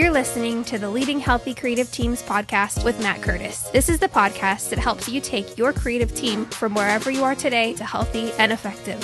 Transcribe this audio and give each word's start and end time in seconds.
You're 0.00 0.10
listening 0.10 0.64
to 0.64 0.78
the 0.78 0.88
Leading 0.88 1.20
Healthy 1.20 1.52
Creative 1.52 1.92
Teams 1.92 2.22
podcast 2.22 2.86
with 2.86 2.98
Matt 3.02 3.20
Curtis. 3.20 3.64
This 3.64 3.90
is 3.90 3.98
the 3.98 4.08
podcast 4.08 4.70
that 4.70 4.78
helps 4.78 5.10
you 5.10 5.20
take 5.20 5.58
your 5.58 5.74
creative 5.74 6.14
team 6.14 6.46
from 6.46 6.72
wherever 6.72 7.10
you 7.10 7.22
are 7.22 7.34
today 7.34 7.74
to 7.74 7.84
healthy 7.84 8.32
and 8.38 8.50
effective. 8.50 8.98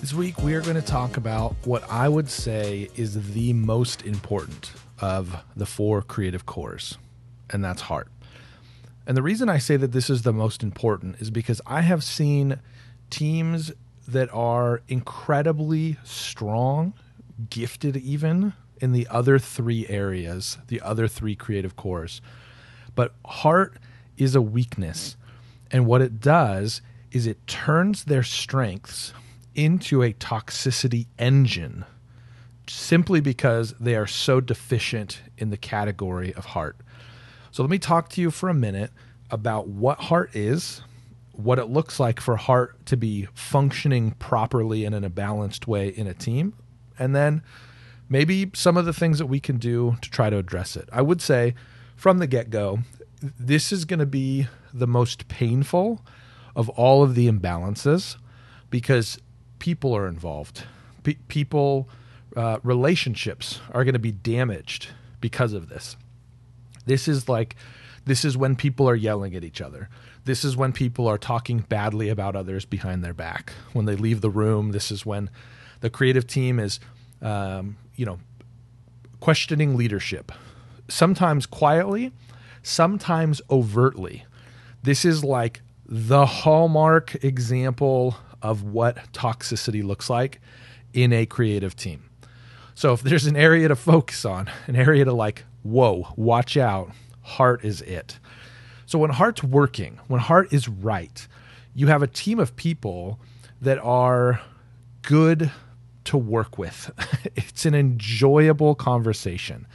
This 0.00 0.12
week, 0.12 0.36
we 0.42 0.54
are 0.54 0.62
going 0.62 0.74
to 0.74 0.82
talk 0.82 1.16
about 1.16 1.54
what 1.62 1.88
I 1.88 2.08
would 2.08 2.28
say 2.28 2.90
is 2.96 3.34
the 3.34 3.52
most 3.52 4.04
important 4.04 4.72
of 5.00 5.36
the 5.54 5.64
four 5.64 6.02
creative 6.02 6.44
cores, 6.44 6.98
and 7.48 7.62
that's 7.62 7.82
heart. 7.82 8.08
And 9.06 9.16
the 9.16 9.22
reason 9.22 9.48
I 9.48 9.58
say 9.58 9.76
that 9.76 9.92
this 9.92 10.10
is 10.10 10.22
the 10.22 10.32
most 10.32 10.64
important 10.64 11.20
is 11.20 11.30
because 11.30 11.60
I 11.66 11.82
have 11.82 12.02
seen 12.02 12.58
teams 13.10 13.70
that 14.08 14.28
are 14.34 14.82
incredibly 14.88 15.98
strong, 16.02 16.94
gifted 17.48 17.96
even 17.96 18.54
in 18.82 18.92
the 18.92 19.06
other 19.08 19.38
three 19.38 19.86
areas, 19.88 20.58
the 20.66 20.80
other 20.80 21.06
three 21.06 21.36
creative 21.36 21.76
cores. 21.76 22.20
But 22.94 23.14
heart 23.24 23.78
is 24.18 24.34
a 24.34 24.42
weakness. 24.42 25.16
And 25.70 25.86
what 25.86 26.02
it 26.02 26.20
does 26.20 26.82
is 27.12 27.26
it 27.26 27.46
turns 27.46 28.04
their 28.04 28.24
strengths 28.24 29.14
into 29.54 30.02
a 30.02 30.12
toxicity 30.12 31.06
engine 31.18 31.84
simply 32.66 33.20
because 33.20 33.74
they 33.78 33.94
are 33.94 34.06
so 34.06 34.40
deficient 34.40 35.20
in 35.38 35.50
the 35.50 35.56
category 35.56 36.34
of 36.34 36.46
heart. 36.46 36.76
So 37.50 37.62
let 37.62 37.70
me 37.70 37.78
talk 37.78 38.08
to 38.10 38.20
you 38.20 38.30
for 38.30 38.48
a 38.48 38.54
minute 38.54 38.90
about 39.30 39.68
what 39.68 39.98
heart 39.98 40.34
is, 40.34 40.82
what 41.32 41.58
it 41.58 41.66
looks 41.66 42.00
like 42.00 42.20
for 42.20 42.36
heart 42.36 42.84
to 42.86 42.96
be 42.96 43.28
functioning 43.34 44.12
properly 44.12 44.84
and 44.84 44.94
in 44.94 45.04
a 45.04 45.10
balanced 45.10 45.66
way 45.66 45.88
in 45.88 46.06
a 46.06 46.14
team, 46.14 46.54
and 46.98 47.14
then 47.14 47.42
maybe 48.12 48.50
some 48.52 48.76
of 48.76 48.84
the 48.84 48.92
things 48.92 49.18
that 49.18 49.26
we 49.26 49.40
can 49.40 49.56
do 49.56 49.96
to 50.02 50.10
try 50.10 50.28
to 50.28 50.36
address 50.36 50.76
it. 50.76 50.86
I 50.92 51.00
would 51.00 51.22
say 51.22 51.54
from 51.96 52.18
the 52.18 52.26
get 52.26 52.50
go, 52.50 52.80
this 53.22 53.72
is 53.72 53.86
going 53.86 54.00
to 54.00 54.06
be 54.06 54.48
the 54.74 54.86
most 54.86 55.28
painful 55.28 56.02
of 56.54 56.68
all 56.68 57.02
of 57.02 57.14
the 57.14 57.26
imbalances 57.26 58.16
because 58.68 59.18
people 59.60 59.96
are 59.96 60.06
involved. 60.06 60.64
P- 61.04 61.18
people, 61.28 61.88
uh, 62.36 62.58
relationships 62.62 63.60
are 63.70 63.82
going 63.82 63.94
to 63.94 63.98
be 63.98 64.12
damaged 64.12 64.88
because 65.22 65.54
of 65.54 65.70
this. 65.70 65.96
This 66.84 67.08
is 67.08 67.30
like, 67.30 67.56
this 68.04 68.26
is 68.26 68.36
when 68.36 68.56
people 68.56 68.86
are 68.90 68.94
yelling 68.94 69.34
at 69.34 69.42
each 69.42 69.62
other. 69.62 69.88
This 70.26 70.44
is 70.44 70.54
when 70.54 70.74
people 70.74 71.08
are 71.08 71.18
talking 71.18 71.60
badly 71.60 72.10
about 72.10 72.36
others 72.36 72.66
behind 72.66 73.02
their 73.02 73.14
back. 73.14 73.54
When 73.72 73.86
they 73.86 73.96
leave 73.96 74.20
the 74.20 74.28
room, 74.28 74.72
this 74.72 74.90
is 74.90 75.06
when 75.06 75.30
the 75.80 75.88
creative 75.88 76.26
team 76.26 76.58
is 76.58 76.78
um, 77.22 77.76
you 77.96 78.06
know, 78.06 78.18
questioning 79.20 79.76
leadership, 79.76 80.32
sometimes 80.88 81.46
quietly, 81.46 82.12
sometimes 82.62 83.40
overtly. 83.50 84.24
This 84.82 85.04
is 85.04 85.24
like 85.24 85.60
the 85.86 86.26
hallmark 86.26 87.22
example 87.24 88.16
of 88.40 88.62
what 88.64 89.12
toxicity 89.12 89.84
looks 89.84 90.10
like 90.10 90.40
in 90.92 91.12
a 91.12 91.26
creative 91.26 91.76
team. 91.76 92.04
So 92.74 92.92
if 92.92 93.02
there's 93.02 93.26
an 93.26 93.36
area 93.36 93.68
to 93.68 93.76
focus 93.76 94.24
on, 94.24 94.50
an 94.66 94.76
area 94.76 95.04
to 95.04 95.12
like, 95.12 95.44
whoa, 95.62 96.08
watch 96.16 96.56
out, 96.56 96.90
heart 97.22 97.64
is 97.64 97.82
it. 97.82 98.18
So 98.86 98.98
when 98.98 99.10
heart's 99.10 99.42
working, 99.42 100.00
when 100.08 100.20
heart 100.20 100.52
is 100.52 100.68
right, 100.68 101.26
you 101.74 101.86
have 101.86 102.02
a 102.02 102.06
team 102.06 102.38
of 102.38 102.56
people 102.56 103.20
that 103.60 103.78
are 103.78 104.40
good 105.02 105.50
to 106.04 106.16
work 106.16 106.58
with. 106.58 106.90
it's 107.36 107.66
an 107.66 107.74
enjoyable 107.74 108.74
conversation. 108.74 109.66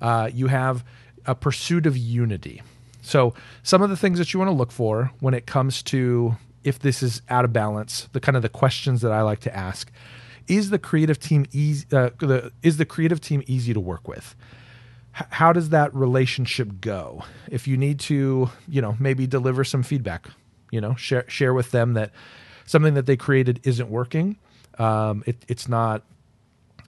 Uh, 0.00 0.30
you 0.32 0.48
have 0.48 0.84
a 1.26 1.34
pursuit 1.34 1.86
of 1.86 1.96
unity. 1.96 2.62
So, 3.02 3.34
some 3.62 3.82
of 3.82 3.90
the 3.90 3.96
things 3.96 4.18
that 4.18 4.32
you 4.32 4.38
want 4.38 4.48
to 4.48 4.56
look 4.56 4.72
for 4.72 5.10
when 5.20 5.34
it 5.34 5.46
comes 5.46 5.82
to 5.84 6.36
if 6.64 6.78
this 6.78 7.02
is 7.02 7.22
out 7.28 7.44
of 7.44 7.52
balance, 7.52 8.08
the 8.12 8.20
kind 8.20 8.36
of 8.36 8.42
the 8.42 8.48
questions 8.48 9.00
that 9.00 9.10
I 9.12 9.22
like 9.22 9.40
to 9.40 9.56
ask 9.56 9.90
is 10.48 10.70
the 10.70 10.78
creative 10.78 11.18
team 11.18 11.46
easy? 11.52 11.86
Uh, 11.92 12.10
the, 12.18 12.52
is 12.62 12.76
the 12.76 12.84
creative 12.84 13.20
team 13.20 13.42
easy 13.46 13.72
to 13.74 13.80
work 13.80 14.06
with? 14.08 14.34
H- 15.16 15.26
how 15.30 15.52
does 15.52 15.70
that 15.70 15.94
relationship 15.94 16.80
go? 16.80 17.24
If 17.50 17.66
you 17.66 17.76
need 17.76 18.00
to, 18.00 18.50
you 18.68 18.82
know, 18.82 18.96
maybe 18.98 19.26
deliver 19.26 19.64
some 19.64 19.82
feedback, 19.82 20.28
you 20.70 20.80
know, 20.80 20.94
share 20.94 21.24
share 21.28 21.54
with 21.54 21.70
them 21.70 21.94
that 21.94 22.10
something 22.66 22.94
that 22.94 23.06
they 23.06 23.16
created 23.16 23.60
isn't 23.64 23.88
working 23.88 24.38
um, 24.82 25.22
it, 25.26 25.44
it's 25.48 25.68
not 25.68 26.02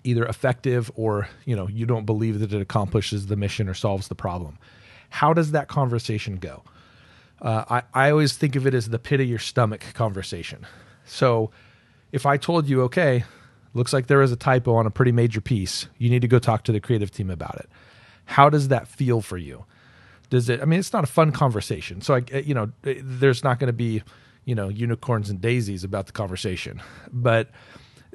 either 0.03 0.27
effective 0.27 0.91
or 0.97 1.29
you 1.47 1.55
know 1.57 1.69
you 1.69 1.87
don't 1.87 2.05
believe 2.05 2.41
that 2.41 2.53
it 2.53 2.61
accomplishes 2.61 3.27
the 3.27 3.37
mission 3.37 3.69
or 3.69 3.75
solves 3.75 4.09
the 4.09 4.15
problem. 4.15 4.59
How 5.11 5.33
does 5.33 5.53
that 5.53 5.69
conversation 5.69 6.37
go? 6.37 6.65
Uh, 7.41 7.65
I, 7.95 8.07
I 8.07 8.11
always 8.11 8.37
think 8.37 8.57
of 8.57 8.67
it 8.67 8.75
as 8.75 8.89
the 8.89 8.99
pit 8.99 9.21
of 9.21 9.29
your 9.29 9.39
stomach 9.39 9.85
conversation. 9.95 10.67
So 11.05 11.51
if 12.13 12.27
i 12.27 12.37
told 12.37 12.69
you 12.69 12.83
okay 12.83 13.25
looks 13.75 13.93
like 13.93 14.07
there 14.07 14.23
is 14.23 14.31
a 14.31 14.37
typo 14.37 14.75
on 14.75 14.87
a 14.87 14.91
pretty 14.91 15.11
major 15.11 15.41
piece. 15.41 15.89
You 15.99 16.09
need 16.09 16.23
to 16.23 16.29
go 16.29 16.39
talk 16.39 16.63
to 16.65 16.73
the 16.73 16.79
creative 16.79 17.11
team 17.11 17.29
about 17.29 17.57
it. 17.57 17.69
How 18.25 18.49
does 18.49 18.69
that 18.69 18.87
feel 18.87 19.21
for 19.21 19.37
you? 19.37 19.65
Does 20.31 20.49
it 20.49 20.61
i 20.63 20.65
mean 20.65 20.81
it's 20.81 20.93
not 20.93 21.05
a 21.05 21.09
fun 21.09 21.33
conversation. 21.33 22.01
So 22.01 22.15
i 22.15 22.39
you 22.39 22.55
know 22.55 22.73
there's 22.83 23.45
not 23.45 23.59
going 23.61 23.69
to 23.69 23.73
be 23.87 24.03
you 24.45 24.55
know 24.55 24.69
unicorns 24.69 25.31
and 25.31 25.41
daisies 25.41 25.85
about 25.85 26.07
the 26.07 26.13
conversation. 26.13 26.83
But 27.13 27.51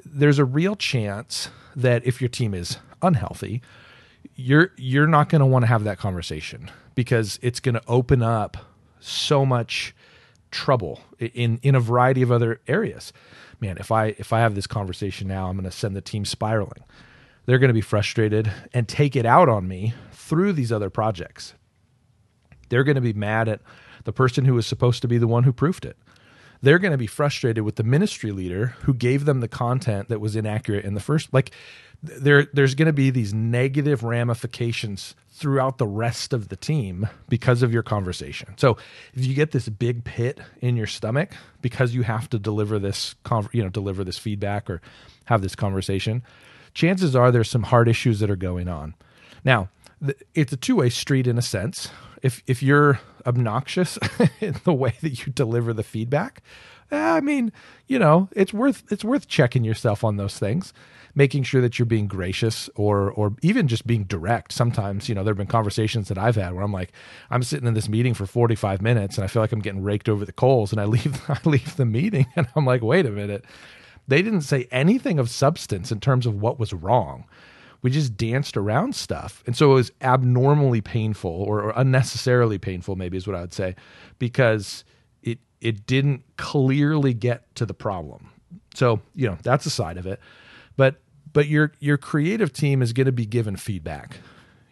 there's 0.04 0.38
a 0.38 0.44
real 0.44 0.76
chance 0.76 1.50
that 1.76 2.04
if 2.06 2.20
your 2.20 2.28
team 2.28 2.54
is 2.54 2.78
unhealthy, 3.02 3.62
you're 4.34 4.72
you're 4.76 5.06
not 5.06 5.28
going 5.28 5.40
to 5.40 5.46
want 5.46 5.62
to 5.64 5.66
have 5.66 5.84
that 5.84 5.98
conversation 5.98 6.70
because 6.94 7.38
it's 7.42 7.60
going 7.60 7.74
to 7.74 7.82
open 7.86 8.22
up 8.22 8.56
so 9.00 9.44
much 9.44 9.94
trouble 10.50 11.00
in 11.18 11.58
in 11.62 11.74
a 11.74 11.80
variety 11.80 12.22
of 12.22 12.32
other 12.32 12.60
areas. 12.66 13.12
Man, 13.60 13.76
if 13.78 13.90
I 13.90 14.06
if 14.18 14.32
I 14.32 14.40
have 14.40 14.54
this 14.54 14.66
conversation 14.66 15.28
now, 15.28 15.48
I'm 15.48 15.56
going 15.56 15.64
to 15.64 15.70
send 15.70 15.94
the 15.94 16.00
team 16.00 16.24
spiraling. 16.24 16.84
They're 17.46 17.58
going 17.58 17.68
to 17.68 17.74
be 17.74 17.80
frustrated 17.80 18.52
and 18.72 18.86
take 18.86 19.16
it 19.16 19.26
out 19.26 19.48
on 19.48 19.66
me 19.66 19.94
through 20.12 20.52
these 20.52 20.70
other 20.70 20.90
projects. 20.90 21.54
They're 22.68 22.84
going 22.84 22.96
to 22.96 23.00
be 23.00 23.12
mad 23.12 23.48
at 23.48 23.60
the 24.04 24.12
person 24.12 24.44
who 24.44 24.54
was 24.54 24.66
supposed 24.66 25.02
to 25.02 25.08
be 25.08 25.18
the 25.18 25.26
one 25.26 25.42
who 25.42 25.52
proofed 25.52 25.84
it 25.84 25.96
they're 26.62 26.78
going 26.78 26.92
to 26.92 26.98
be 26.98 27.06
frustrated 27.06 27.64
with 27.64 27.76
the 27.76 27.82
ministry 27.82 28.32
leader 28.32 28.74
who 28.82 28.94
gave 28.94 29.24
them 29.24 29.40
the 29.40 29.48
content 29.48 30.08
that 30.08 30.20
was 30.20 30.36
inaccurate 30.36 30.84
in 30.84 30.94
the 30.94 31.00
first 31.00 31.32
like 31.32 31.52
there 32.02 32.46
there's 32.52 32.74
going 32.74 32.86
to 32.86 32.92
be 32.92 33.10
these 33.10 33.34
negative 33.34 34.02
ramifications 34.02 35.14
throughout 35.30 35.78
the 35.78 35.86
rest 35.86 36.32
of 36.32 36.48
the 36.48 36.56
team 36.56 37.08
because 37.28 37.62
of 37.62 37.72
your 37.72 37.82
conversation. 37.82 38.54
So 38.56 38.76
if 39.14 39.24
you 39.24 39.34
get 39.34 39.52
this 39.52 39.68
big 39.68 40.04
pit 40.04 40.40
in 40.60 40.76
your 40.76 40.86
stomach 40.86 41.32
because 41.62 41.94
you 41.94 42.02
have 42.02 42.28
to 42.30 42.38
deliver 42.38 42.78
this 42.78 43.14
you 43.52 43.62
know 43.62 43.68
deliver 43.68 44.04
this 44.04 44.18
feedback 44.18 44.70
or 44.70 44.80
have 45.26 45.42
this 45.42 45.54
conversation, 45.54 46.22
chances 46.74 47.14
are 47.14 47.30
there's 47.30 47.50
some 47.50 47.64
hard 47.64 47.88
issues 47.88 48.20
that 48.20 48.30
are 48.30 48.36
going 48.36 48.68
on. 48.68 48.94
Now, 49.44 49.68
it's 50.34 50.52
a 50.52 50.56
two-way 50.56 50.90
street 50.90 51.26
in 51.26 51.38
a 51.38 51.42
sense. 51.42 51.90
If 52.22 52.42
if 52.46 52.62
you're 52.62 53.00
obnoxious 53.26 53.98
in 54.40 54.56
the 54.64 54.72
way 54.74 54.94
that 55.00 55.26
you 55.26 55.32
deliver 55.32 55.72
the 55.72 55.82
feedback, 55.82 56.42
eh, 56.90 56.98
I 56.98 57.20
mean, 57.20 57.52
you 57.86 57.98
know, 57.98 58.28
it's 58.32 58.52
worth 58.52 58.84
it's 58.90 59.04
worth 59.04 59.28
checking 59.28 59.64
yourself 59.64 60.04
on 60.04 60.16
those 60.16 60.38
things, 60.38 60.72
making 61.14 61.44
sure 61.44 61.60
that 61.60 61.78
you're 61.78 61.86
being 61.86 62.06
gracious 62.06 62.68
or 62.74 63.10
or 63.10 63.34
even 63.42 63.68
just 63.68 63.86
being 63.86 64.04
direct. 64.04 64.52
Sometimes, 64.52 65.08
you 65.08 65.14
know, 65.14 65.24
there've 65.24 65.36
been 65.36 65.46
conversations 65.46 66.08
that 66.08 66.18
I've 66.18 66.36
had 66.36 66.52
where 66.54 66.62
I'm 66.62 66.72
like, 66.72 66.92
I'm 67.30 67.42
sitting 67.42 67.66
in 67.66 67.74
this 67.74 67.88
meeting 67.88 68.14
for 68.14 68.26
45 68.26 68.82
minutes 68.82 69.16
and 69.16 69.24
I 69.24 69.28
feel 69.28 69.42
like 69.42 69.52
I'm 69.52 69.60
getting 69.60 69.82
raked 69.82 70.08
over 70.08 70.24
the 70.24 70.32
coals 70.32 70.72
and 70.72 70.80
I 70.80 70.84
leave 70.96 71.20
I 71.28 71.38
leave 71.44 71.76
the 71.76 71.86
meeting 71.86 72.26
and 72.36 72.46
I'm 72.54 72.66
like, 72.66 72.82
wait 72.82 73.06
a 73.06 73.10
minute. 73.10 73.44
They 74.08 74.22
didn't 74.22 74.42
say 74.42 74.66
anything 74.72 75.20
of 75.20 75.30
substance 75.30 75.92
in 75.92 76.00
terms 76.00 76.26
of 76.26 76.34
what 76.40 76.58
was 76.58 76.72
wrong 76.72 77.26
we 77.82 77.90
just 77.90 78.16
danced 78.16 78.56
around 78.56 78.94
stuff. 78.94 79.42
And 79.46 79.56
so 79.56 79.72
it 79.72 79.74
was 79.74 79.92
abnormally 80.02 80.80
painful 80.80 81.30
or, 81.30 81.62
or 81.62 81.72
unnecessarily 81.76 82.58
painful, 82.58 82.96
maybe 82.96 83.16
is 83.16 83.26
what 83.26 83.36
I 83.36 83.40
would 83.40 83.54
say, 83.54 83.76
because 84.18 84.84
it 85.22 85.38
it 85.60 85.86
didn't 85.86 86.24
clearly 86.36 87.14
get 87.14 87.54
to 87.56 87.66
the 87.66 87.74
problem. 87.74 88.30
So, 88.74 89.00
you 89.14 89.26
know, 89.26 89.38
that's 89.42 89.66
a 89.66 89.70
side 89.70 89.96
of 89.96 90.06
it. 90.06 90.20
But 90.76 91.00
but 91.32 91.46
your 91.46 91.72
your 91.80 91.96
creative 91.96 92.52
team 92.52 92.82
is 92.82 92.92
going 92.92 93.06
to 93.06 93.12
be 93.12 93.26
given 93.26 93.56
feedback. 93.56 94.18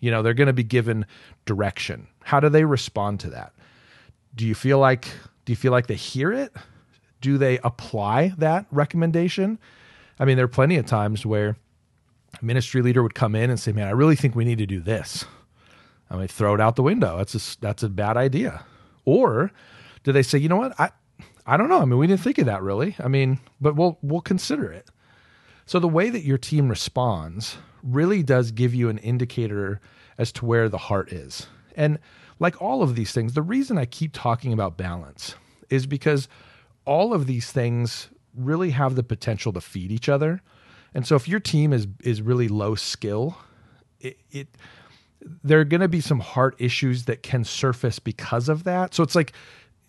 You 0.01 0.11
know, 0.11 0.23
they're 0.23 0.35
going 0.35 0.49
to 0.49 0.53
be 0.53 0.65
given 0.65 1.07
direction. 1.45 2.09
How 2.23 2.41
do 2.41 2.49
they 2.49 2.65
respond 2.65 3.21
to 3.21 3.31
that? 3.31 3.53
Do 4.35 4.47
you 4.47 4.55
feel 4.55 4.79
like 4.79 5.09
do 5.45 5.53
you 5.53 5.57
feel 5.57 5.73
like 5.73 5.87
they 5.87 5.95
hear 5.95 6.33
it? 6.33 6.55
Do 7.21 7.39
they 7.39 7.59
apply 7.65 8.35
that 8.39 8.67
recommendation? 8.71 9.59
I 10.21 10.25
mean, 10.25 10.37
there 10.37 10.45
are 10.45 10.49
plenty 10.49 10.77
of 10.77 10.87
times 10.87 11.25
where 11.25 11.57
ministry 12.43 12.83
leader 12.83 13.03
would 13.03 13.15
come 13.15 13.35
in 13.35 13.51
and 13.51 13.59
say, 13.59 13.73
"Man, 13.73 13.89
I 13.89 13.93
really 13.93 14.17
think 14.17 14.35
we 14.35 14.45
need 14.45 14.59
to 14.59 14.67
do 14.67 14.81
this." 14.81 15.25
I 16.11 16.17
mean, 16.17 16.29
throw 16.29 16.55
it 16.55 16.61
out 16.61 16.77
the 16.77 16.83
window. 16.83 17.19
That's 17.19 17.35
a 17.35 17.61
that's 17.61 17.83
a 17.83 17.89
bad 17.89 18.17
idea. 18.17 18.65
Or 19.05 19.51
do 20.05 20.13
they 20.13 20.23
say, 20.23 20.39
"You 20.39 20.49
know 20.49 20.57
what? 20.57 20.79
I 20.79 20.91
I 21.47 21.57
don't 21.57 21.69
know. 21.69 21.81
I 21.81 21.85
mean, 21.85 21.99
we 21.99 22.07
didn't 22.07 22.21
think 22.21 22.39
of 22.39 22.47
that 22.47 22.63
really. 22.63 22.97
I 22.99 23.09
mean, 23.09 23.41
but 23.61 23.77
we'll 23.77 23.99
we'll 24.03 24.21
consider 24.21 24.73
it." 24.73 24.91
So 25.67 25.79
the 25.79 25.89
way 25.89 26.09
that 26.09 26.25
your 26.25 26.39
team 26.39 26.69
responds 26.69 27.59
really 27.83 28.23
does 28.23 28.53
give 28.53 28.75
you 28.75 28.89
an 28.89 28.99
indicator 28.99 29.81
as 30.17 30.33
to 30.33 30.47
where 30.47 30.69
the 30.69 30.79
heart 30.79 31.13
is. 31.13 31.47
And 31.77 31.99
like 32.39 32.61
all 32.61 32.83
of 32.83 32.97
these 32.97 33.13
things, 33.13 33.35
the 33.35 33.43
reason 33.43 33.79
I 33.79 33.85
keep 33.85 34.13
talking 34.13 34.53
about 34.53 34.77
balance 34.77 35.35
is 35.71 35.87
because 35.87 36.29
all 36.85 37.13
of 37.13 37.27
these 37.27 37.53
things 37.53 38.09
really 38.35 38.71
have 38.71 38.95
the 38.95 39.03
potential 39.03 39.53
to 39.53 39.61
feed 39.61 39.93
each 39.93 40.09
other. 40.09 40.41
And 40.95 41.07
so 41.07 41.17
if 41.17 41.29
your 41.29 41.41
team 41.41 41.73
is 41.73 41.87
is 42.03 42.23
really 42.23 42.49
low 42.49 42.75
skill, 42.75 43.37
it, 44.01 44.19
it 44.31 44.49
there 45.43 45.61
are 45.61 45.65
going 45.65 45.81
to 45.81 45.89
be 45.89 46.01
some 46.01 46.21
heart 46.21 46.55
issues 46.59 47.05
that 47.05 47.23
can 47.23 47.45
surface 47.45 47.99
because 47.99 48.49
of 48.49 48.65
that. 48.65 48.95
So 48.95 49.03
it's 49.03 49.15
like 49.15 49.33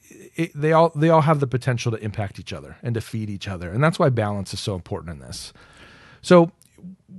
it, 0.10 0.52
they 0.56 0.74
all 0.74 0.92
they 0.96 1.10
all 1.10 1.22
have 1.22 1.40
the 1.40 1.48
potential 1.48 1.92
to 1.92 1.98
impact 1.98 2.40
each 2.40 2.54
other 2.54 2.78
and 2.84 2.94
to 2.96 3.02
feed 3.02 3.30
each 3.30 3.48
other, 3.48 3.72
and 3.72 3.84
that's 3.84 4.00
why 4.00 4.10
balance 4.10 4.54
is 4.54 4.60
so 4.60 4.76
important 4.76 5.14
in 5.14 5.20
this. 5.20 5.54
So 6.22 6.52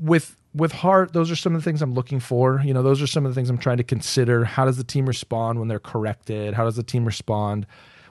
with 0.01 0.37
with 0.55 0.73
heart, 0.73 1.13
those 1.13 1.31
are 1.31 1.37
some 1.37 1.55
of 1.55 1.63
the 1.63 1.65
things 1.65 1.81
I'm 1.81 1.95
looking 1.95 2.19
for. 2.21 2.61
You 2.65 2.75
know, 2.75 2.83
those 2.83 3.01
are 3.01 3.07
some 3.07 3.25
of 3.25 3.31
the 3.31 3.35
things 3.35 3.51
I'm 3.51 3.59
trying 3.59 3.77
to 3.77 3.85
consider. 3.85 4.45
How 4.45 4.65
does 4.65 4.77
the 4.77 4.85
team 4.85 5.07
respond 5.07 5.59
when 5.59 5.69
they're 5.69 5.79
corrected? 5.79 6.55
How 6.55 6.65
does 6.65 6.77
the 6.77 6.83
team 6.83 7.05
respond 7.05 7.67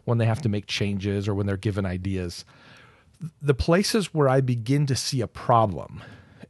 when 0.06 0.18
they 0.18 0.26
have 0.26 0.42
to 0.44 0.50
make 0.50 0.66
changes 0.66 1.28
or 1.28 1.36
when 1.36 1.46
they're 1.46 1.58
given 1.58 1.86
ideas? 1.86 2.46
The 3.42 3.54
places 3.54 4.14
where 4.14 4.30
I 4.30 4.42
begin 4.42 4.86
to 4.88 4.96
see 4.96 5.22
a 5.22 5.28
problem 5.28 6.02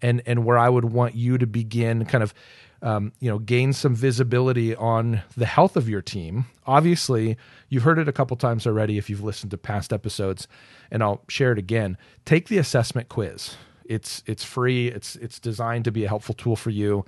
and 0.02 0.22
and 0.26 0.46
where 0.46 0.58
I 0.58 0.70
would 0.70 0.86
want 0.86 1.16
you 1.16 1.38
to 1.38 1.48
begin 1.48 2.06
kind 2.06 2.24
of 2.24 2.34
um, 2.82 3.12
you 3.20 3.30
know 3.30 3.40
gain 3.40 3.74
some 3.74 3.96
visibility 3.96 4.76
on 4.76 5.22
the 5.36 5.46
health 5.46 5.76
of 5.76 5.90
your 5.90 6.02
team. 6.02 6.46
Obviously, 6.66 7.38
you've 7.70 7.84
heard 7.84 8.00
it 8.00 8.08
a 8.08 8.14
couple 8.14 8.38
times 8.38 8.66
already 8.66 8.98
if 8.98 9.10
you've 9.10 9.24
listened 9.24 9.52
to 9.52 9.58
past 9.58 9.92
episodes, 9.92 10.48
and 10.92 11.04
I'll 11.04 11.24
share 11.28 11.52
it 11.52 11.58
again. 11.58 11.98
Take 12.26 12.48
the 12.48 12.58
assessment 12.58 13.10
quiz. 13.10 13.56
It's 13.86 14.24
it's 14.26 14.44
free. 14.44 14.88
It's 14.88 15.16
it's 15.18 15.40
designed 15.40 15.86
to 15.86 15.92
be 15.92 16.06
a 16.06 16.08
helpful 16.08 16.36
tool 16.36 16.56
for 16.56 16.70
you 16.70 17.06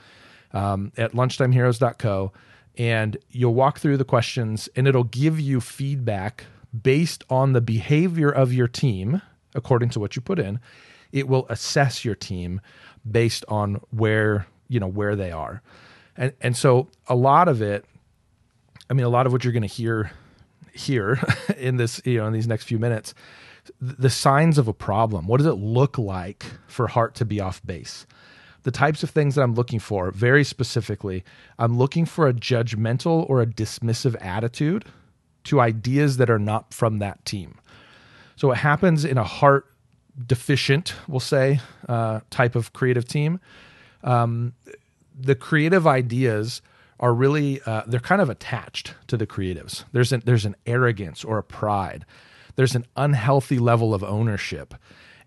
um, 0.53 0.91
at 0.97 1.13
lunchtimeheroes.co, 1.13 2.31
and 2.77 3.17
you'll 3.29 3.53
walk 3.53 3.79
through 3.79 3.97
the 3.97 4.05
questions, 4.05 4.67
and 4.75 4.87
it'll 4.87 5.03
give 5.03 5.39
you 5.39 5.61
feedback 5.61 6.45
based 6.81 7.23
on 7.29 7.53
the 7.53 7.61
behavior 7.61 8.29
of 8.29 8.53
your 8.53 8.67
team 8.67 9.21
according 9.55 9.89
to 9.89 9.99
what 9.99 10.15
you 10.15 10.21
put 10.21 10.39
in 10.39 10.59
it 11.11 11.27
will 11.27 11.45
assess 11.49 12.05
your 12.05 12.15
team 12.15 12.61
based 13.09 13.43
on 13.47 13.81
where 13.91 14.47
you 14.67 14.79
know 14.79 14.87
where 14.87 15.15
they 15.15 15.31
are. 15.31 15.61
And 16.15 16.33
and 16.41 16.55
so 16.55 16.87
a 17.07 17.15
lot 17.15 17.47
of 17.47 17.61
it 17.61 17.85
i 18.89 18.93
mean 18.93 19.05
a 19.05 19.09
lot 19.09 19.25
of 19.25 19.31
what 19.31 19.43
you're 19.43 19.53
going 19.53 19.61
to 19.61 19.67
hear 19.67 20.11
here 20.73 21.19
in 21.57 21.77
this 21.77 22.01
you 22.05 22.17
know 22.17 22.27
in 22.27 22.33
these 22.33 22.47
next 22.47 22.65
few 22.65 22.79
minutes 22.79 23.13
the 23.79 24.09
signs 24.09 24.57
of 24.57 24.67
a 24.67 24.73
problem. 24.73 25.27
What 25.27 25.37
does 25.37 25.45
it 25.45 25.53
look 25.53 25.99
like 25.99 26.45
for 26.65 26.87
heart 26.87 27.13
to 27.15 27.25
be 27.25 27.39
off 27.39 27.63
base? 27.63 28.07
The 28.63 28.71
types 28.71 29.01
of 29.01 29.09
things 29.09 29.35
that 29.35 29.41
i'm 29.41 29.55
looking 29.55 29.79
for 29.79 30.11
very 30.11 30.43
specifically 30.43 31.23
i'm 31.57 31.79
looking 31.79 32.05
for 32.05 32.27
a 32.27 32.33
judgmental 32.33 33.27
or 33.27 33.41
a 33.41 33.47
dismissive 33.47 34.15
attitude 34.21 34.85
to 35.45 35.59
ideas 35.59 36.17
that 36.17 36.29
are 36.29 36.37
not 36.37 36.71
from 36.71 36.99
that 36.99 37.25
team 37.25 37.57
so 38.35 38.47
what 38.47 38.57
happens 38.57 39.05
in 39.05 39.17
a 39.17 39.23
heart 39.23 39.65
deficient, 40.27 40.93
we'll 41.07 41.19
say, 41.19 41.59
uh, 41.87 42.21
type 42.29 42.55
of 42.55 42.73
creative 42.73 43.07
team, 43.07 43.39
um, 44.03 44.53
the 45.19 45.35
creative 45.35 45.85
ideas 45.87 46.61
are 46.99 47.13
really 47.13 47.61
uh, 47.65 47.83
they're 47.87 47.99
kind 47.99 48.21
of 48.21 48.29
attached 48.29 48.93
to 49.07 49.17
the 49.17 49.27
creatives. 49.27 49.83
There's 49.91 50.11
an 50.11 50.21
there's 50.25 50.45
an 50.45 50.55
arrogance 50.65 51.23
or 51.23 51.37
a 51.37 51.43
pride. 51.43 52.05
There's 52.55 52.75
an 52.75 52.85
unhealthy 52.95 53.59
level 53.59 53.93
of 53.93 54.03
ownership, 54.03 54.75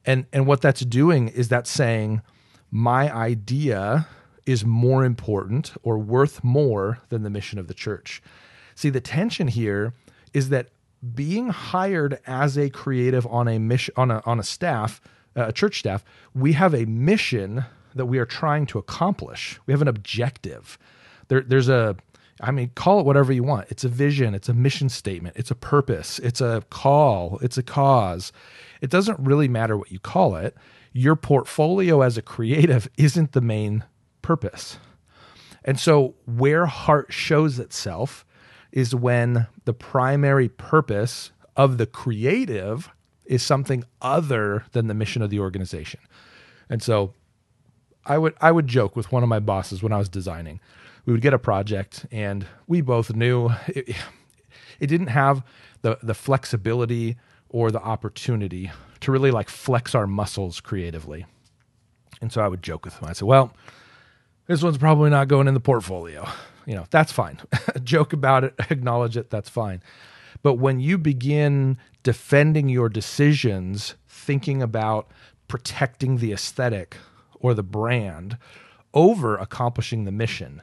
and 0.04 0.26
and 0.32 0.46
what 0.46 0.60
that's 0.60 0.82
doing 0.82 1.28
is 1.28 1.48
that 1.48 1.66
saying 1.66 2.22
my 2.70 3.12
idea 3.12 4.06
is 4.46 4.64
more 4.64 5.04
important 5.04 5.72
or 5.82 5.98
worth 5.98 6.44
more 6.44 7.00
than 7.08 7.22
the 7.22 7.30
mission 7.30 7.58
of 7.58 7.66
the 7.66 7.74
church. 7.74 8.22
See, 8.74 8.90
the 8.90 9.00
tension 9.00 9.48
here 9.48 9.94
is 10.32 10.48
that 10.50 10.68
being 11.14 11.48
hired 11.48 12.20
as 12.26 12.56
a 12.56 12.70
creative 12.70 13.26
on 13.26 13.48
a 13.48 13.58
mission 13.58 13.94
on 13.96 14.10
a 14.10 14.22
on 14.24 14.38
a 14.38 14.42
staff, 14.42 15.00
uh, 15.36 15.46
a 15.48 15.52
church 15.52 15.78
staff, 15.78 16.04
we 16.34 16.52
have 16.52 16.74
a 16.74 16.84
mission 16.86 17.64
that 17.94 18.06
we 18.06 18.18
are 18.18 18.26
trying 18.26 18.66
to 18.66 18.78
accomplish. 18.78 19.58
We 19.66 19.72
have 19.72 19.82
an 19.82 19.88
objective. 19.88 20.78
There, 21.28 21.40
there's 21.40 21.68
a 21.68 21.96
I 22.40 22.50
mean, 22.50 22.72
call 22.74 23.00
it 23.00 23.06
whatever 23.06 23.32
you 23.32 23.44
want. 23.44 23.68
It's 23.70 23.84
a 23.84 23.88
vision, 23.88 24.34
it's 24.34 24.48
a 24.48 24.54
mission 24.54 24.88
statement, 24.88 25.36
it's 25.36 25.50
a 25.50 25.54
purpose, 25.54 26.18
it's 26.18 26.40
a 26.40 26.64
call, 26.68 27.38
it's 27.42 27.56
a 27.56 27.62
cause. 27.62 28.32
It 28.80 28.90
doesn't 28.90 29.20
really 29.20 29.48
matter 29.48 29.76
what 29.76 29.92
you 29.92 30.00
call 30.00 30.36
it. 30.36 30.56
Your 30.92 31.16
portfolio 31.16 32.02
as 32.02 32.18
a 32.18 32.22
creative 32.22 32.88
isn't 32.96 33.32
the 33.32 33.40
main 33.40 33.84
purpose. 34.22 34.78
And 35.64 35.78
so, 35.78 36.14
where 36.26 36.66
heart 36.66 37.12
shows 37.12 37.58
itself 37.58 38.26
is 38.74 38.92
when 38.92 39.46
the 39.66 39.72
primary 39.72 40.48
purpose 40.48 41.30
of 41.56 41.78
the 41.78 41.86
creative 41.86 42.90
is 43.24 43.40
something 43.40 43.84
other 44.02 44.64
than 44.72 44.88
the 44.88 44.94
mission 44.94 45.22
of 45.22 45.30
the 45.30 45.38
organization. 45.38 46.00
And 46.68 46.82
so 46.82 47.14
I 48.04 48.18
would 48.18 48.34
I 48.40 48.50
would 48.50 48.66
joke 48.66 48.96
with 48.96 49.12
one 49.12 49.22
of 49.22 49.28
my 49.28 49.38
bosses 49.38 49.82
when 49.82 49.92
I 49.92 49.98
was 49.98 50.08
designing. 50.08 50.60
We 51.06 51.12
would 51.12 51.22
get 51.22 51.32
a 51.32 51.38
project 51.38 52.04
and 52.10 52.46
we 52.66 52.80
both 52.80 53.14
knew 53.14 53.50
it, 53.68 53.96
it 54.80 54.88
didn't 54.88 55.06
have 55.06 55.44
the 55.82 55.96
the 56.02 56.14
flexibility 56.14 57.16
or 57.48 57.70
the 57.70 57.80
opportunity 57.80 58.72
to 59.00 59.12
really 59.12 59.30
like 59.30 59.48
flex 59.48 59.94
our 59.94 60.08
muscles 60.08 60.60
creatively. 60.60 61.26
And 62.20 62.32
so 62.32 62.42
I 62.42 62.48
would 62.48 62.62
joke 62.62 62.84
with 62.84 62.94
him. 62.94 63.08
I 63.08 63.12
said, 63.12 63.28
"Well, 63.28 63.54
this 64.48 64.64
one's 64.64 64.78
probably 64.78 65.10
not 65.10 65.28
going 65.28 65.46
in 65.46 65.54
the 65.54 65.60
portfolio 65.60 66.28
you 66.66 66.74
know, 66.74 66.86
that's 66.90 67.12
fine. 67.12 67.40
Joke 67.84 68.12
about 68.12 68.44
it, 68.44 68.54
acknowledge 68.70 69.16
it, 69.16 69.30
that's 69.30 69.48
fine. 69.48 69.82
But 70.42 70.54
when 70.54 70.80
you 70.80 70.98
begin 70.98 71.78
defending 72.02 72.68
your 72.68 72.88
decisions, 72.88 73.94
thinking 74.08 74.62
about 74.62 75.10
protecting 75.48 76.18
the 76.18 76.32
aesthetic 76.32 76.96
or 77.40 77.54
the 77.54 77.62
brand 77.62 78.38
over 78.92 79.36
accomplishing 79.36 80.04
the 80.04 80.12
mission, 80.12 80.62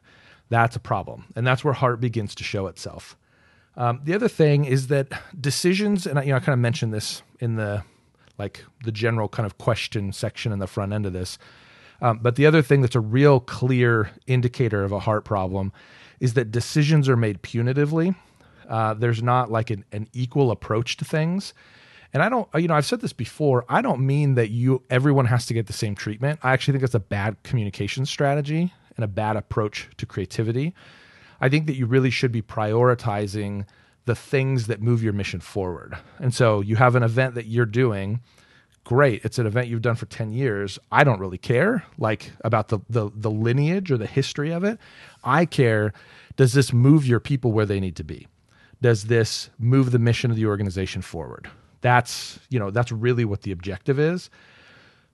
that's 0.49 0.75
a 0.75 0.79
problem. 0.79 1.25
And 1.35 1.47
that's 1.47 1.63
where 1.63 1.73
heart 1.73 2.01
begins 2.01 2.35
to 2.35 2.43
show 2.43 2.67
itself. 2.67 3.17
Um, 3.77 4.01
the 4.03 4.13
other 4.13 4.27
thing 4.27 4.65
is 4.65 4.87
that 4.87 5.07
decisions, 5.39 6.05
and 6.05 6.19
I, 6.19 6.23
you 6.23 6.29
know, 6.31 6.35
I 6.35 6.39
kind 6.39 6.53
of 6.53 6.59
mentioned 6.59 6.93
this 6.93 7.23
in 7.39 7.55
the 7.55 7.83
like 8.37 8.65
the 8.83 8.91
general 8.91 9.27
kind 9.27 9.45
of 9.45 9.57
question 9.57 10.11
section 10.11 10.51
in 10.51 10.59
the 10.59 10.67
front 10.67 10.93
end 10.93 11.05
of 11.05 11.13
this. 11.13 11.37
Um, 12.01 12.19
but 12.21 12.35
the 12.35 12.45
other 12.45 12.61
thing 12.61 12.81
that's 12.81 12.95
a 12.95 12.99
real 12.99 13.39
clear 13.39 14.11
indicator 14.27 14.83
of 14.83 14.91
a 14.91 14.99
heart 14.99 15.23
problem 15.23 15.71
is 16.19 16.33
that 16.33 16.51
decisions 16.51 17.07
are 17.07 17.17
made 17.17 17.41
punitively. 17.41 18.15
Uh, 18.67 18.93
there's 18.93 19.21
not 19.21 19.51
like 19.51 19.69
an, 19.69 19.85
an 19.91 20.07
equal 20.13 20.51
approach 20.51 20.97
to 20.97 21.05
things. 21.05 21.53
And 22.13 22.21
I 22.21 22.29
don't, 22.29 22.47
you 22.55 22.67
know, 22.67 22.75
I've 22.75 22.85
said 22.85 23.01
this 23.01 23.13
before. 23.13 23.65
I 23.69 23.81
don't 23.81 24.05
mean 24.05 24.35
that 24.35 24.49
you 24.49 24.83
everyone 24.89 25.25
has 25.25 25.45
to 25.47 25.53
get 25.53 25.67
the 25.67 25.73
same 25.73 25.95
treatment. 25.95 26.39
I 26.43 26.51
actually 26.51 26.73
think 26.73 26.81
that's 26.81 26.95
a 26.95 26.99
bad 26.99 27.41
communication 27.43 28.05
strategy 28.05 28.73
and 28.95 29.05
a 29.05 29.07
bad 29.07 29.37
approach 29.37 29.87
to 29.97 30.05
creativity. 30.05 30.73
I 31.39 31.49
think 31.49 31.67
that 31.67 31.75
you 31.75 31.85
really 31.85 32.09
should 32.09 32.31
be 32.31 32.41
prioritizing 32.41 33.65
the 34.05 34.15
things 34.15 34.67
that 34.67 34.81
move 34.81 35.03
your 35.03 35.13
mission 35.13 35.39
forward. 35.39 35.97
And 36.19 36.33
so 36.33 36.61
you 36.61 36.75
have 36.75 36.95
an 36.95 37.03
event 37.03 37.35
that 37.35 37.45
you're 37.45 37.65
doing 37.65 38.19
great. 38.83 39.23
It's 39.23 39.39
an 39.39 39.45
event 39.45 39.67
you've 39.67 39.81
done 39.81 39.95
for 39.95 40.05
10 40.05 40.33
years. 40.33 40.79
I 40.91 41.03
don't 41.03 41.19
really 41.19 41.37
care 41.37 41.83
like 41.97 42.31
about 42.43 42.69
the, 42.69 42.79
the 42.89 43.09
the 43.13 43.31
lineage 43.31 43.91
or 43.91 43.97
the 43.97 44.07
history 44.07 44.51
of 44.51 44.63
it. 44.63 44.79
I 45.23 45.45
care 45.45 45.93
does 46.35 46.53
this 46.53 46.73
move 46.73 47.05
your 47.05 47.19
people 47.19 47.51
where 47.51 47.65
they 47.65 47.79
need 47.79 47.95
to 47.97 48.03
be? 48.03 48.27
Does 48.81 49.05
this 49.05 49.49
move 49.59 49.91
the 49.91 49.99
mission 49.99 50.31
of 50.31 50.37
the 50.37 50.45
organization 50.45 51.01
forward? 51.01 51.49
That's 51.81 52.39
you 52.49 52.59
know 52.59 52.71
that's 52.71 52.91
really 52.91 53.25
what 53.25 53.41
the 53.41 53.51
objective 53.51 53.99
is. 53.99 54.29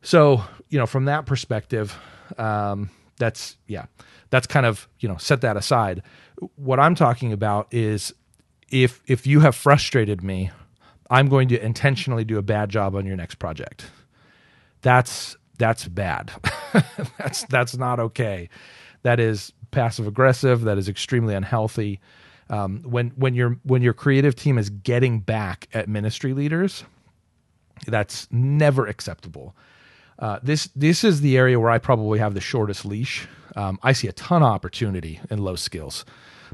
So 0.01 0.43
you 0.69 0.77
know 0.79 0.85
from 0.85 1.05
that 1.05 1.25
perspective 1.25 1.97
um, 2.37 2.89
that's 3.17 3.57
yeah 3.67 3.85
that's 4.29 4.47
kind 4.47 4.65
of 4.65 4.87
you 4.99 5.09
know 5.09 5.17
set 5.17 5.41
that 5.41 5.57
aside. 5.57 6.03
What 6.55 6.79
i'm 6.79 6.93
talking 6.93 7.33
about 7.33 7.67
is 7.71 8.13
if 8.69 9.01
if 9.07 9.25
you 9.25 9.39
have 9.39 9.55
frustrated 9.55 10.23
me 10.23 10.51
I'm 11.09 11.29
going 11.29 11.47
to 11.49 11.63
intentionally 11.63 12.25
do 12.25 12.37
a 12.37 12.41
bad 12.41 12.69
job 12.69 12.95
on 12.95 13.05
your 13.05 13.15
next 13.15 13.35
project. 13.35 13.85
That's 14.81 15.37
that's 15.57 15.87
bad. 15.87 16.31
that's 17.17 17.43
that's 17.45 17.77
not 17.77 17.99
okay. 17.99 18.49
That 19.03 19.19
is 19.19 19.53
passive 19.71 20.07
aggressive. 20.07 20.61
That 20.61 20.77
is 20.77 20.89
extremely 20.89 21.33
unhealthy. 21.33 21.99
Um, 22.49 22.83
when 22.83 23.09
when 23.11 23.33
your 23.33 23.57
when 23.63 23.81
your 23.81 23.93
creative 23.93 24.35
team 24.35 24.57
is 24.57 24.69
getting 24.69 25.19
back 25.19 25.67
at 25.73 25.89
ministry 25.89 26.33
leaders, 26.33 26.83
that's 27.85 28.27
never 28.31 28.85
acceptable. 28.87 29.55
Uh, 30.19 30.39
this 30.41 30.69
this 30.75 31.03
is 31.03 31.21
the 31.21 31.37
area 31.37 31.59
where 31.59 31.69
I 31.69 31.77
probably 31.77 32.19
have 32.19 32.33
the 32.33 32.41
shortest 32.41 32.85
leash. 32.85 33.27
Um, 33.55 33.79
I 33.83 33.93
see 33.93 34.07
a 34.07 34.13
ton 34.13 34.43
of 34.43 34.49
opportunity 34.49 35.19
in 35.29 35.39
low 35.39 35.55
skills. 35.55 36.05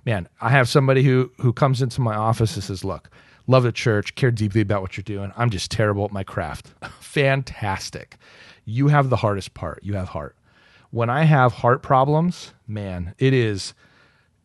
Man, 0.05 0.27
I 0.41 0.49
have 0.49 0.67
somebody 0.67 1.03
who 1.03 1.31
who 1.39 1.53
comes 1.53 1.81
into 1.81 2.01
my 2.01 2.15
office 2.15 2.55
and 2.55 2.63
says, 2.63 2.83
"Look, 2.83 3.09
love 3.47 3.63
the 3.63 3.71
church, 3.71 4.15
care 4.15 4.31
deeply 4.31 4.61
about 4.61 4.81
what 4.81 4.97
you're 4.97 5.03
doing. 5.03 5.31
I'm 5.37 5.49
just 5.49 5.71
terrible 5.71 6.05
at 6.05 6.11
my 6.11 6.23
craft. 6.23 6.73
Fantastic. 6.99 8.17
you 8.65 8.87
have 8.87 9.09
the 9.09 9.17
hardest 9.17 9.53
part. 9.53 9.79
You 9.83 9.95
have 9.95 10.09
heart. 10.09 10.35
When 10.91 11.09
I 11.09 11.23
have 11.23 11.53
heart 11.53 11.81
problems, 11.81 12.53
man, 12.67 13.15
it 13.17 13.33
is, 13.33 13.73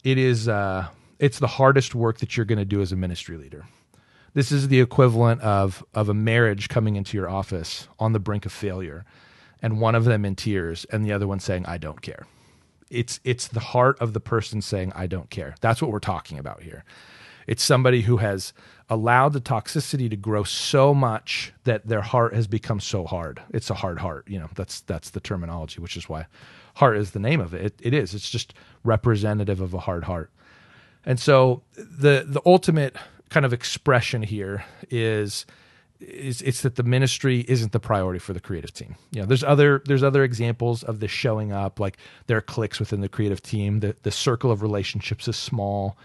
it 0.02 0.18
is, 0.18 0.48
uh, 0.48 0.88
it's 1.18 1.38
the 1.38 1.46
hardest 1.46 1.94
work 1.94 2.18
that 2.18 2.36
you're 2.36 2.46
going 2.46 2.58
to 2.58 2.64
do 2.64 2.80
as 2.80 2.90
a 2.92 2.96
ministry 2.96 3.36
leader. 3.36 3.66
This 4.34 4.50
is 4.52 4.68
the 4.68 4.80
equivalent 4.80 5.40
of 5.42 5.84
of 5.94 6.08
a 6.08 6.14
marriage 6.14 6.68
coming 6.68 6.96
into 6.96 7.16
your 7.16 7.28
office 7.28 7.88
on 7.98 8.12
the 8.12 8.20
brink 8.20 8.46
of 8.46 8.52
failure, 8.52 9.04
and 9.62 9.80
one 9.80 9.94
of 9.94 10.04
them 10.04 10.24
in 10.24 10.36
tears, 10.36 10.84
and 10.92 11.04
the 11.04 11.12
other 11.12 11.26
one 11.26 11.40
saying, 11.40 11.66
"I 11.66 11.78
don't 11.78 12.02
care." 12.02 12.26
It's 12.90 13.18
it's 13.24 13.48
the 13.48 13.60
heart 13.60 13.98
of 14.00 14.12
the 14.12 14.20
person 14.20 14.62
saying, 14.62 14.92
"I 14.94 15.06
don't 15.06 15.28
care." 15.30 15.54
That's 15.60 15.82
what 15.82 15.90
we're 15.90 15.98
talking 15.98 16.38
about 16.38 16.62
here. 16.62 16.84
It's 17.48 17.64
somebody 17.64 18.02
who 18.02 18.18
has 18.18 18.52
allowed 18.90 19.32
the 19.32 19.40
toxicity 19.40 20.08
to 20.10 20.16
grow 20.16 20.44
so 20.44 20.94
much 20.94 21.52
that 21.64 21.88
their 21.88 22.02
heart 22.02 22.34
has 22.34 22.46
become 22.46 22.78
so 22.78 23.04
hard. 23.04 23.42
It's 23.50 23.70
a 23.70 23.74
hard 23.74 23.98
heart. 23.98 24.28
You 24.28 24.38
know, 24.38 24.48
that's 24.54 24.82
that's 24.82 25.10
the 25.10 25.20
terminology, 25.20 25.80
which 25.80 25.96
is 25.96 26.08
why 26.08 26.26
heart 26.76 26.98
is 26.98 27.12
the 27.12 27.18
name 27.18 27.40
of 27.40 27.54
it. 27.54 27.64
It, 27.64 27.80
it 27.80 27.94
is. 27.94 28.14
It's 28.14 28.30
just 28.30 28.54
representative 28.84 29.60
of 29.60 29.74
a 29.74 29.80
hard 29.80 30.04
heart. 30.04 30.30
And 31.06 31.18
so 31.18 31.62
the 31.72 32.24
the 32.28 32.42
ultimate 32.44 32.96
kind 33.30 33.46
of 33.46 33.52
expression 33.54 34.22
here 34.22 34.64
is 34.90 35.46
is 36.00 36.42
it's 36.42 36.60
that 36.62 36.76
the 36.76 36.82
ministry 36.82 37.44
isn't 37.48 37.72
the 37.72 37.80
priority 37.80 38.18
for 38.18 38.34
the 38.34 38.40
creative 38.40 38.72
team. 38.74 38.94
You 39.10 39.20
know, 39.20 39.26
there's 39.26 39.42
other 39.42 39.82
there's 39.86 40.02
other 40.02 40.22
examples 40.22 40.82
of 40.82 41.00
this 41.00 41.10
showing 41.10 41.50
up. 41.50 41.80
Like 41.80 41.96
there 42.26 42.36
are 42.36 42.42
cliques 42.42 42.78
within 42.78 43.00
the 43.00 43.08
creative 43.08 43.42
team. 43.42 43.80
The 43.80 43.96
the 44.02 44.10
circle 44.10 44.50
of 44.50 44.60
relationships 44.60 45.28
is 45.28 45.36
small. 45.36 45.96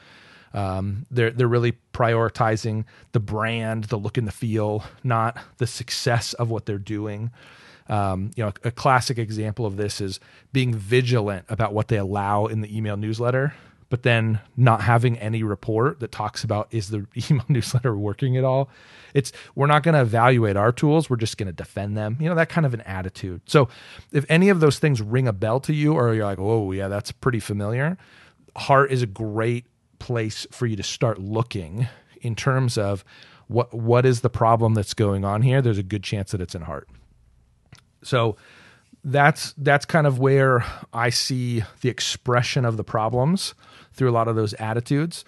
Um, 0.53 1.05
they're 1.10 1.31
they're 1.31 1.48
really 1.48 1.74
prioritizing 1.93 2.86
the 3.12 3.19
brand, 3.19 3.86
the 3.86 3.98
look 3.98 4.17
and 4.17 4.27
the 4.27 4.31
feel, 4.31 4.83
not 5.03 5.38
the 5.57 5.67
success 5.67 6.33
of 6.33 6.50
what 6.50 6.65
they're 6.65 6.77
doing. 6.77 7.31
Um, 7.89 8.31
you 8.36 8.43
know, 8.43 8.53
a, 8.63 8.69
a 8.69 8.72
classic 8.72 9.17
example 9.17 9.65
of 9.65 9.75
this 9.75 10.00
is 10.00 10.19
being 10.53 10.74
vigilant 10.74 11.45
about 11.50 11.74
what 11.74 11.89
they 11.89 11.98
allow 11.98 12.45
in 12.45 12.62
the 12.62 12.75
email 12.75 12.95
newsletter 12.95 13.53
but 13.93 14.01
then 14.01 14.39
not 14.57 14.81
having 14.81 15.19
any 15.19 15.43
report 15.43 16.00
that 16.00 16.12
talks 16.12 16.43
about 16.43 16.67
is 16.72 16.89
the 16.89 17.05
email 17.29 17.45
newsletter 17.48 17.95
working 17.95 18.36
at 18.38 18.43
all 18.43 18.67
it's 19.13 19.31
we're 19.53 19.67
not 19.67 19.83
going 19.83 19.93
to 19.93 20.01
evaluate 20.01 20.57
our 20.57 20.72
tools 20.72 21.12
we're 21.12 21.15
just 21.15 21.38
going 21.38 21.45
to 21.45 21.53
defend 21.53 21.95
them 21.95 22.17
you 22.19 22.27
know 22.27 22.33
that 22.33 22.50
kind 22.50 22.65
of 22.65 22.74
an 22.74 22.81
attitude 22.81 23.39
so 23.45 23.69
if 24.12 24.25
any 24.29 24.50
of 24.50 24.62
those 24.62 24.79
things 24.79 25.00
ring 25.00 25.27
a 25.27 25.31
bell 25.31 25.60
to 25.60 25.75
you 25.75 25.93
or 25.93 26.12
you're 26.12 26.25
like 26.25 26.39
oh 26.39 26.72
yeah 26.72 26.88
that's 26.88 27.12
pretty 27.12 27.39
familiar 27.39 27.95
heart 28.55 28.91
is 28.91 29.03
a 29.03 29.05
great 29.05 29.65
place 30.03 30.45
for 30.51 30.65
you 30.65 30.75
to 30.75 30.83
start 30.83 31.19
looking 31.19 31.88
in 32.22 32.36
terms 32.36 32.77
of 32.77 33.05
what 33.48 33.74
what 33.74 34.05
is 34.05 34.22
the 34.22 34.29
problem 34.29 34.74
that's 34.74 34.93
going 34.93 35.24
on 35.24 35.41
here 35.41 35.62
there's 35.62 35.77
a 35.77 35.83
good 35.83 36.03
chance 36.03 36.31
that 36.31 36.41
it's 36.41 36.55
in 36.55 36.62
heart 36.62 36.88
so 38.03 38.36
that's 39.03 39.53
that's 39.57 39.86
kind 39.86 40.07
of 40.07 40.19
where 40.19 40.65
I 40.93 41.10
see 41.10 41.63
the 41.81 41.89
expression 41.89 42.65
of 42.65 42.77
the 42.77 42.83
problems 42.83 43.53
through 43.93 44.10
a 44.10 44.13
lot 44.13 44.27
of 44.27 44.36
those 44.36 44.53
attitudes. 44.55 45.25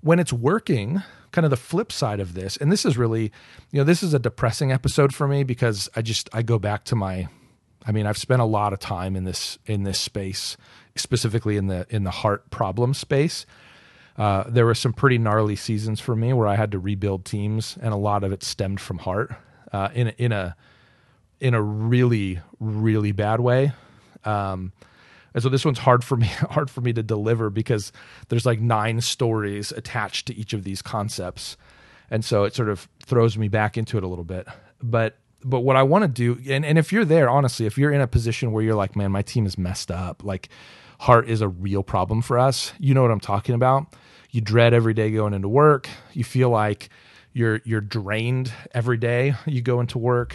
When 0.00 0.18
it's 0.18 0.32
working, 0.32 1.02
kind 1.32 1.44
of 1.44 1.50
the 1.50 1.56
flip 1.56 1.92
side 1.92 2.20
of 2.20 2.34
this, 2.34 2.56
and 2.56 2.70
this 2.70 2.86
is 2.86 2.96
really, 2.96 3.32
you 3.70 3.78
know, 3.78 3.84
this 3.84 4.02
is 4.02 4.14
a 4.14 4.18
depressing 4.18 4.72
episode 4.72 5.14
for 5.14 5.28
me 5.28 5.44
because 5.44 5.88
I 5.94 6.02
just 6.02 6.28
I 6.32 6.42
go 6.42 6.58
back 6.58 6.84
to 6.84 6.96
my 6.96 7.28
I 7.86 7.92
mean, 7.92 8.06
I've 8.06 8.18
spent 8.18 8.40
a 8.40 8.46
lot 8.46 8.72
of 8.72 8.78
time 8.78 9.16
in 9.16 9.24
this 9.24 9.58
in 9.66 9.82
this 9.82 9.98
space, 9.98 10.56
specifically 10.96 11.56
in 11.56 11.66
the 11.66 11.86
in 11.90 12.04
the 12.04 12.10
heart 12.10 12.50
problem 12.50 12.94
space. 12.94 13.44
Uh, 14.18 14.44
there 14.48 14.66
were 14.66 14.74
some 14.74 14.92
pretty 14.92 15.16
gnarly 15.16 15.54
seasons 15.54 16.00
for 16.00 16.16
me 16.16 16.32
where 16.32 16.48
I 16.48 16.56
had 16.56 16.72
to 16.72 16.78
rebuild 16.78 17.24
teams, 17.24 17.78
and 17.80 17.94
a 17.94 17.96
lot 17.96 18.24
of 18.24 18.32
it 18.32 18.42
stemmed 18.42 18.80
from 18.80 18.98
heart 18.98 19.32
uh, 19.72 19.90
in 19.94 20.08
in 20.18 20.32
a 20.32 20.56
in 21.40 21.54
a 21.54 21.62
really 21.62 22.40
really 22.58 23.12
bad 23.12 23.40
way. 23.40 23.72
Um, 24.24 24.72
and 25.34 25.42
so 25.42 25.48
this 25.48 25.64
one's 25.64 25.78
hard 25.78 26.02
for 26.02 26.16
me 26.16 26.26
hard 26.50 26.68
for 26.68 26.80
me 26.80 26.92
to 26.94 27.02
deliver 27.02 27.48
because 27.48 27.92
there's 28.28 28.44
like 28.44 28.60
nine 28.60 29.00
stories 29.00 29.70
attached 29.70 30.26
to 30.26 30.34
each 30.34 30.52
of 30.52 30.64
these 30.64 30.82
concepts, 30.82 31.56
and 32.10 32.24
so 32.24 32.42
it 32.42 32.56
sort 32.56 32.68
of 32.68 32.88
throws 33.04 33.38
me 33.38 33.46
back 33.46 33.78
into 33.78 33.96
it 33.98 34.02
a 34.02 34.08
little 34.08 34.24
bit. 34.24 34.48
But 34.82 35.16
but 35.44 35.60
what 35.60 35.76
I 35.76 35.84
want 35.84 36.02
to 36.02 36.08
do, 36.08 36.40
and, 36.52 36.64
and 36.64 36.76
if 36.76 36.92
you're 36.92 37.04
there, 37.04 37.30
honestly, 37.30 37.66
if 37.66 37.78
you're 37.78 37.92
in 37.92 38.00
a 38.00 38.08
position 38.08 38.50
where 38.50 38.64
you're 38.64 38.74
like, 38.74 38.96
man, 38.96 39.12
my 39.12 39.22
team 39.22 39.46
is 39.46 39.56
messed 39.56 39.92
up, 39.92 40.24
like 40.24 40.48
heart 40.98 41.28
is 41.28 41.40
a 41.40 41.48
real 41.48 41.82
problem 41.82 42.22
for 42.22 42.38
us, 42.38 42.72
you 42.78 42.94
know 42.94 43.02
what 43.02 43.10
I'm 43.10 43.20
talking 43.20 43.54
about. 43.54 43.94
You 44.30 44.40
dread 44.40 44.74
every 44.74 44.94
day 44.94 45.10
going 45.10 45.32
into 45.32 45.48
work. 45.48 45.88
You 46.12 46.24
feel 46.24 46.50
like 46.50 46.90
you're 47.32 47.60
you're 47.64 47.80
drained 47.80 48.52
every 48.72 48.96
day 48.96 49.34
you 49.46 49.62
go 49.62 49.80
into 49.80 49.98
work 49.98 50.34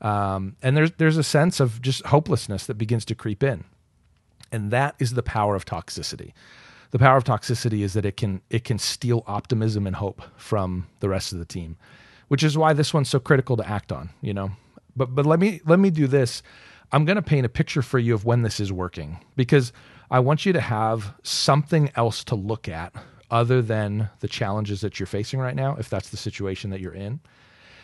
um, 0.00 0.56
and 0.62 0.76
there's 0.76 0.92
there's 0.92 1.16
a 1.16 1.22
sense 1.22 1.60
of 1.60 1.82
just 1.82 2.06
hopelessness 2.06 2.66
that 2.66 2.74
begins 2.74 3.04
to 3.06 3.14
creep 3.14 3.42
in, 3.42 3.64
and 4.52 4.70
that 4.70 4.94
is 4.98 5.14
the 5.14 5.22
power 5.22 5.56
of 5.56 5.64
toxicity. 5.64 6.32
The 6.90 6.98
power 6.98 7.16
of 7.16 7.24
toxicity 7.24 7.82
is 7.82 7.94
that 7.94 8.06
it 8.06 8.16
can 8.16 8.40
it 8.48 8.64
can 8.64 8.78
steal 8.78 9.24
optimism 9.26 9.86
and 9.86 9.96
hope 9.96 10.22
from 10.36 10.86
the 11.00 11.08
rest 11.08 11.32
of 11.32 11.38
the 11.38 11.44
team, 11.44 11.76
which 12.28 12.44
is 12.44 12.56
why 12.56 12.72
this 12.72 12.94
one's 12.94 13.08
so 13.08 13.18
critical 13.18 13.56
to 13.56 13.68
act 13.68 13.90
on. 13.90 14.10
You 14.20 14.34
know, 14.34 14.52
but 14.96 15.14
but 15.14 15.26
let 15.26 15.40
me 15.40 15.60
let 15.66 15.80
me 15.80 15.90
do 15.90 16.06
this. 16.06 16.42
I'm 16.90 17.04
going 17.04 17.16
to 17.16 17.22
paint 17.22 17.44
a 17.46 17.50
picture 17.50 17.82
for 17.82 17.98
you 17.98 18.14
of 18.14 18.24
when 18.24 18.42
this 18.42 18.60
is 18.60 18.72
working 18.72 19.18
because 19.36 19.72
I 20.10 20.20
want 20.20 20.46
you 20.46 20.52
to 20.54 20.60
have 20.60 21.14
something 21.22 21.90
else 21.96 22.24
to 22.24 22.34
look 22.34 22.68
at 22.68 22.94
other 23.30 23.60
than 23.60 24.08
the 24.20 24.28
challenges 24.28 24.80
that 24.80 24.98
you're 24.98 25.06
facing 25.06 25.38
right 25.38 25.54
now, 25.54 25.76
if 25.76 25.90
that's 25.90 26.08
the 26.08 26.16
situation 26.16 26.70
that 26.70 26.80
you're 26.80 26.94
in. 26.94 27.20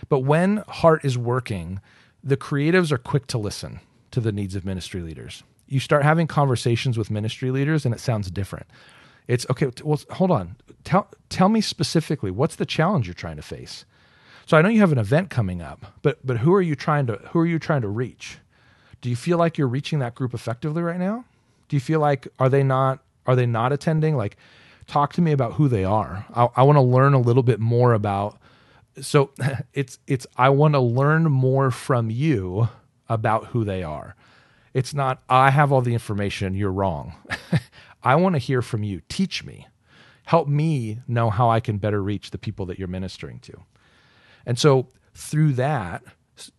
But 0.08 0.20
when 0.20 0.64
heart 0.68 1.04
is 1.04 1.18
working, 1.18 1.80
the 2.22 2.38
creatives 2.38 2.92
are 2.92 2.98
quick 2.98 3.26
to 3.28 3.38
listen 3.38 3.80
to 4.10 4.20
the 4.20 4.32
needs 4.32 4.54
of 4.54 4.64
ministry 4.64 5.02
leaders. 5.02 5.42
You 5.68 5.80
start 5.80 6.02
having 6.02 6.26
conversations 6.26 6.96
with 6.96 7.10
ministry 7.10 7.50
leaders 7.50 7.84
and 7.84 7.94
it 7.94 8.00
sounds 8.00 8.30
different. 8.30 8.66
It's 9.28 9.46
okay, 9.50 9.70
well, 9.82 10.00
hold 10.10 10.30
on. 10.30 10.56
Tell, 10.84 11.10
tell 11.28 11.48
me 11.48 11.60
specifically 11.60 12.30
what's 12.30 12.56
the 12.56 12.66
challenge 12.66 13.06
you're 13.06 13.14
trying 13.14 13.36
to 13.36 13.42
face? 13.42 13.84
So 14.46 14.56
I 14.56 14.62
know 14.62 14.68
you 14.68 14.80
have 14.80 14.92
an 14.92 14.98
event 14.98 15.30
coming 15.30 15.62
up, 15.62 15.94
but 16.02 16.24
but 16.24 16.38
who 16.38 16.52
are 16.52 16.60
you 16.60 16.74
trying 16.74 17.06
to 17.06 17.14
who 17.30 17.38
are 17.38 17.46
you 17.46 17.58
trying 17.58 17.80
to 17.82 17.88
reach? 17.88 18.38
Do 19.04 19.10
you 19.10 19.16
feel 19.16 19.36
like 19.36 19.58
you're 19.58 19.68
reaching 19.68 19.98
that 19.98 20.14
group 20.14 20.32
effectively 20.32 20.82
right 20.82 20.98
now? 20.98 21.26
Do 21.68 21.76
you 21.76 21.80
feel 21.80 22.00
like 22.00 22.26
are 22.38 22.48
they 22.48 22.62
not 22.62 23.00
are 23.26 23.36
they 23.36 23.44
not 23.44 23.70
attending? 23.70 24.16
Like 24.16 24.38
talk 24.86 25.12
to 25.12 25.20
me 25.20 25.30
about 25.32 25.52
who 25.52 25.68
they 25.68 25.84
are. 25.84 26.24
I, 26.34 26.48
I 26.56 26.62
want 26.62 26.76
to 26.76 26.80
learn 26.80 27.12
a 27.12 27.20
little 27.20 27.42
bit 27.42 27.60
more 27.60 27.92
about 27.92 28.38
so 29.02 29.30
it's 29.74 29.98
it's 30.06 30.26
I 30.38 30.48
want 30.48 30.72
to 30.72 30.80
learn 30.80 31.24
more 31.24 31.70
from 31.70 32.08
you 32.08 32.70
about 33.06 33.48
who 33.48 33.62
they 33.62 33.82
are. 33.82 34.16
It's 34.72 34.94
not 34.94 35.22
I 35.28 35.50
have 35.50 35.70
all 35.70 35.82
the 35.82 35.92
information, 35.92 36.54
you're 36.54 36.72
wrong. 36.72 37.12
I 38.02 38.14
want 38.14 38.36
to 38.36 38.38
hear 38.38 38.62
from 38.62 38.84
you. 38.84 39.02
Teach 39.10 39.44
me. 39.44 39.66
Help 40.24 40.48
me 40.48 41.00
know 41.06 41.28
how 41.28 41.50
I 41.50 41.60
can 41.60 41.76
better 41.76 42.02
reach 42.02 42.30
the 42.30 42.38
people 42.38 42.64
that 42.64 42.78
you're 42.78 42.88
ministering 42.88 43.38
to. 43.40 43.64
And 44.46 44.58
so 44.58 44.88
through 45.12 45.52
that, 45.52 46.02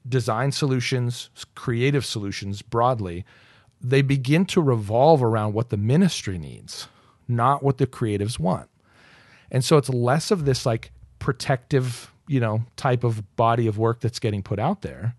design 0.07 0.51
solutions, 0.51 1.29
creative 1.55 2.05
solutions 2.05 2.61
broadly, 2.61 3.25
they 3.81 4.01
begin 4.01 4.45
to 4.45 4.61
revolve 4.61 5.21
around 5.21 5.53
what 5.53 5.69
the 5.69 5.77
ministry 5.77 6.37
needs, 6.37 6.87
not 7.27 7.61
what 7.63 7.77
the 7.77 7.87
creatives 7.87 8.39
want. 8.39 8.69
And 9.51 9.63
so 9.63 9.77
it's 9.77 9.89
less 9.89 10.31
of 10.31 10.45
this 10.45 10.65
like 10.65 10.91
protective 11.19 12.11
you 12.27 12.39
know 12.39 12.63
type 12.75 13.03
of 13.03 13.35
body 13.35 13.67
of 13.67 13.77
work 13.77 13.99
that's 13.99 14.19
getting 14.19 14.41
put 14.41 14.59
out 14.59 14.81
there 14.81 15.15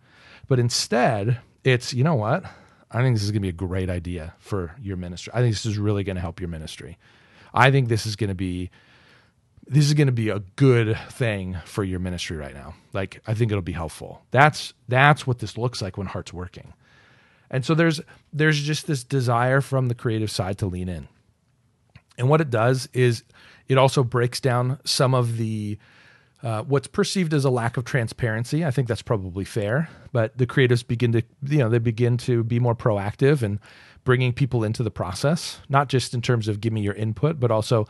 but 0.48 0.58
instead 0.58 1.38
it's 1.64 1.92
you 1.92 2.04
know 2.04 2.14
what? 2.14 2.44
I 2.90 3.02
think 3.02 3.16
this 3.16 3.25
is 3.25 3.32
going 3.32 3.42
to 3.42 3.46
be 3.46 3.48
a 3.48 3.52
great 3.52 3.90
idea 3.90 4.34
for 4.38 4.75
your 4.80 4.96
ministry. 4.96 5.32
I 5.34 5.40
think 5.40 5.52
this 5.52 5.66
is 5.66 5.76
really 5.76 6.04
going 6.04 6.14
to 6.14 6.22
help 6.22 6.40
your 6.40 6.48
ministry. 6.48 6.98
I 7.52 7.70
think 7.70 7.88
this 7.88 8.06
is 8.06 8.14
going 8.14 8.28
to 8.28 8.36
be 8.36 8.70
this 9.66 9.85
is 9.85 9.94
going 9.94 10.06
to 10.06 10.12
be 10.12 10.28
a 10.28 10.40
good 10.54 10.96
thing 11.11 11.58
for 11.64 11.82
your 11.82 11.99
ministry 11.99 12.37
right 12.37 12.54
now. 12.54 12.75
Like 12.92 13.20
i 13.26 13.35
think 13.35 13.50
it'll 13.50 13.62
be 13.62 13.73
helpful. 13.73 14.23
That's 14.30 14.75
that's 14.88 15.26
what 15.26 15.38
this 15.40 15.58
looks 15.58 15.82
like 15.82 15.96
when 15.96 16.06
heart's 16.06 16.32
working. 16.32 16.73
And 17.50 17.64
so 17.64 17.75
there's 17.75 18.00
there's 18.32 18.61
just 18.61 18.87
this 18.87 19.04
desire 19.04 19.61
from 19.61 19.88
the 19.88 19.94
creative 19.94 20.30
side 20.30 20.58
to 20.58 20.66
lean 20.66 20.88
in. 20.88 21.08
And 22.18 22.28
what 22.28 22.40
it 22.40 22.50
does 22.50 22.88
is 22.92 23.25
it 23.68 23.78
also 23.78 24.02
breaks 24.02 24.40
down 24.40 24.78
some 24.85 25.14
of 25.14 25.37
the 25.37 25.78
uh, 26.42 26.62
what's 26.62 26.87
perceived 26.87 27.35
as 27.35 27.44
a 27.44 27.50
lack 27.50 27.76
of 27.76 27.85
transparency. 27.85 28.64
I 28.64 28.70
think 28.70 28.88
that's 28.88 29.02
probably 29.02 29.44
fair, 29.44 29.88
but 30.12 30.37
the 30.37 30.46
creatives 30.46 30.87
begin 30.87 31.12
to, 31.12 31.23
you 31.42 31.58
know, 31.58 31.68
they 31.68 31.78
begin 31.78 32.18
to 32.18 32.44
be 32.44 32.61
more 32.61 32.76
proactive 32.76 33.42
and 33.42 33.58
bringing 34.04 34.32
people 34.32 34.62
into 34.62 34.82
the 34.82 34.90
process, 34.90 35.58
not 35.68 35.88
just 35.88 36.14
in 36.14 36.23
terms 36.23 36.46
of 36.46 36.61
give 36.61 36.73
me 36.73 36.82
your 36.82 36.94
input, 36.94 37.40
but 37.40 37.50
also 37.50 37.87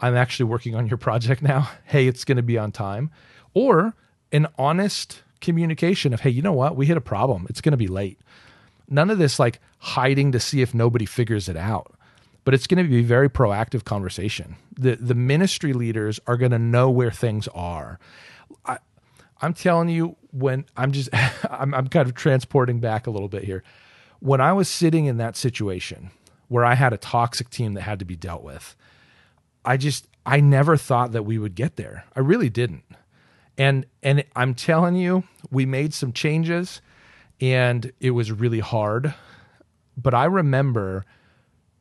I'm 0.00 0.16
actually 0.16 0.46
working 0.46 0.74
on 0.74 0.88
your 0.88 0.98
project 0.98 1.42
now. 1.42 1.70
Hey, 1.84 2.06
it's 2.06 2.24
going 2.24 2.36
to 2.36 2.42
be 2.42 2.56
on 2.56 2.72
time. 2.72 3.10
Or 3.52 3.94
an 4.32 4.46
honest 4.58 5.22
communication 5.40 6.12
of, 6.12 6.20
hey, 6.20 6.30
you 6.30 6.42
know 6.42 6.52
what? 6.52 6.76
We 6.76 6.86
hit 6.86 6.96
a 6.96 7.00
problem. 7.00 7.46
It's 7.50 7.60
going 7.60 7.72
to 7.72 7.78
be 7.78 7.88
late. 7.88 8.20
None 8.88 9.10
of 9.10 9.18
this 9.18 9.38
like 9.38 9.60
hiding 9.78 10.32
to 10.32 10.40
see 10.40 10.62
if 10.62 10.74
nobody 10.74 11.06
figures 11.06 11.48
it 11.48 11.56
out 11.56 11.94
but 12.44 12.54
it's 12.54 12.66
going 12.66 12.82
to 12.82 12.88
be 12.88 13.02
very 13.02 13.28
proactive 13.28 13.84
conversation. 13.84 14.56
The 14.78 14.96
the 14.96 15.14
ministry 15.14 15.72
leaders 15.72 16.20
are 16.26 16.36
going 16.36 16.52
to 16.52 16.58
know 16.58 16.90
where 16.90 17.10
things 17.10 17.48
are. 17.48 17.98
I, 18.64 18.78
I'm 19.40 19.54
telling 19.54 19.88
you, 19.88 20.16
when 20.32 20.64
I'm 20.76 20.92
just 20.92 21.10
I'm 21.50 21.74
I'm 21.74 21.88
kind 21.88 22.08
of 22.08 22.14
transporting 22.14 22.80
back 22.80 23.06
a 23.06 23.10
little 23.10 23.28
bit 23.28 23.44
here. 23.44 23.62
When 24.20 24.40
I 24.40 24.52
was 24.52 24.68
sitting 24.68 25.06
in 25.06 25.16
that 25.18 25.36
situation 25.36 26.10
where 26.48 26.64
I 26.64 26.74
had 26.74 26.92
a 26.92 26.98
toxic 26.98 27.48
team 27.50 27.74
that 27.74 27.82
had 27.82 27.98
to 28.00 28.04
be 28.04 28.16
dealt 28.16 28.42
with, 28.42 28.76
I 29.64 29.76
just 29.76 30.06
I 30.24 30.40
never 30.40 30.76
thought 30.76 31.12
that 31.12 31.24
we 31.24 31.38
would 31.38 31.54
get 31.54 31.76
there. 31.76 32.04
I 32.14 32.20
really 32.20 32.50
didn't. 32.50 32.84
And 33.58 33.86
and 34.02 34.24
I'm 34.34 34.54
telling 34.54 34.96
you, 34.96 35.24
we 35.50 35.66
made 35.66 35.94
some 35.94 36.12
changes 36.12 36.80
and 37.40 37.92
it 38.00 38.10
was 38.10 38.32
really 38.32 38.60
hard. 38.60 39.14
But 39.96 40.14
I 40.14 40.24
remember 40.24 41.04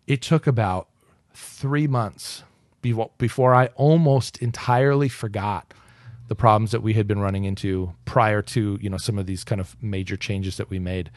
it 0.08 0.22
took 0.22 0.48
about 0.48 0.90
3 1.34 1.88
months 1.88 2.44
before 2.82 3.54
I 3.54 3.68
almost 3.76 4.38
entirely 4.38 5.10
forgot 5.10 5.74
the 6.30 6.36
problems 6.36 6.72
that 6.72 6.82
we 6.82 6.94
had 6.94 7.08
been 7.08 7.20
running 7.20 7.44
into 7.44 7.92
prior 8.06 8.42
to 8.42 8.78
you 8.82 8.90
know 8.90 8.98
some 8.98 9.18
of 9.18 9.26
these 9.26 9.44
kind 9.44 9.60
of 9.60 9.76
major 9.82 10.16
changes 10.16 10.58
that 10.58 10.70
we 10.70 10.80
made. 10.80 11.12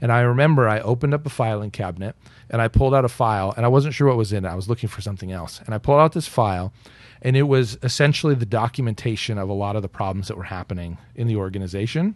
And 0.00 0.10
i 0.10 0.20
remember 0.20 0.68
i 0.68 0.80
opened 0.80 1.12
up 1.12 1.26
a 1.26 1.28
filing 1.28 1.70
cabinet 1.70 2.16
and 2.48 2.62
i 2.62 2.68
pulled 2.68 2.94
out 2.94 3.04
a 3.04 3.08
file 3.08 3.52
and 3.56 3.66
i 3.66 3.68
wasn't 3.68 3.92
sure 3.92 4.06
what 4.08 4.16
was 4.16 4.32
in 4.32 4.44
it. 4.44 4.48
I 4.48 4.54
was 4.54 4.68
looking 4.68 4.88
for 4.88 5.02
something 5.02 5.32
else. 5.32 5.60
And 5.66 5.74
i 5.74 5.78
pulled 5.78 6.00
out 6.00 6.12
this 6.12 6.28
file 6.28 6.72
and 7.20 7.36
it 7.36 7.42
was 7.42 7.76
essentially 7.82 8.34
the 8.34 8.46
documentation 8.46 9.36
of 9.36 9.48
a 9.48 9.52
lot 9.52 9.76
of 9.76 9.82
the 9.82 9.88
problems 9.88 10.28
that 10.28 10.36
were 10.36 10.44
happening 10.44 10.96
in 11.14 11.26
the 11.26 11.36
organization. 11.36 12.14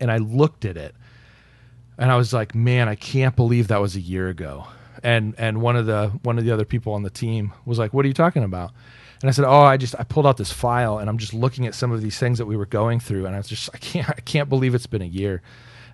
And 0.00 0.10
i 0.12 0.16
looked 0.16 0.64
at 0.64 0.76
it 0.76 0.94
and 1.98 2.12
i 2.12 2.16
was 2.16 2.32
like 2.32 2.54
man 2.54 2.88
i 2.88 2.94
can't 2.94 3.34
believe 3.34 3.66
that 3.68 3.80
was 3.80 3.96
a 3.96 4.00
year 4.00 4.28
ago. 4.28 4.64
And 5.02 5.34
and 5.38 5.60
one 5.60 5.74
of 5.74 5.86
the 5.86 6.08
one 6.22 6.38
of 6.38 6.44
the 6.44 6.52
other 6.52 6.64
people 6.64 6.92
on 6.92 7.02
the 7.02 7.10
team 7.10 7.52
was 7.64 7.80
like 7.80 7.92
what 7.92 8.04
are 8.04 8.08
you 8.08 8.14
talking 8.14 8.44
about 8.44 8.70
and 9.20 9.28
I 9.28 9.32
said, 9.32 9.44
"Oh, 9.44 9.62
I 9.62 9.76
just 9.76 9.94
I 9.98 10.04
pulled 10.04 10.26
out 10.26 10.36
this 10.36 10.52
file 10.52 10.98
and 10.98 11.08
I'm 11.08 11.18
just 11.18 11.34
looking 11.34 11.66
at 11.66 11.74
some 11.74 11.90
of 11.90 12.02
these 12.02 12.18
things 12.18 12.38
that 12.38 12.46
we 12.46 12.56
were 12.56 12.66
going 12.66 13.00
through, 13.00 13.26
and 13.26 13.34
I 13.34 13.38
was 13.38 13.48
just 13.48 13.68
I 13.74 13.78
can't 13.78 14.08
I 14.08 14.20
can't 14.20 14.48
believe 14.48 14.74
it's 14.74 14.86
been 14.86 15.02
a 15.02 15.06
year." 15.06 15.42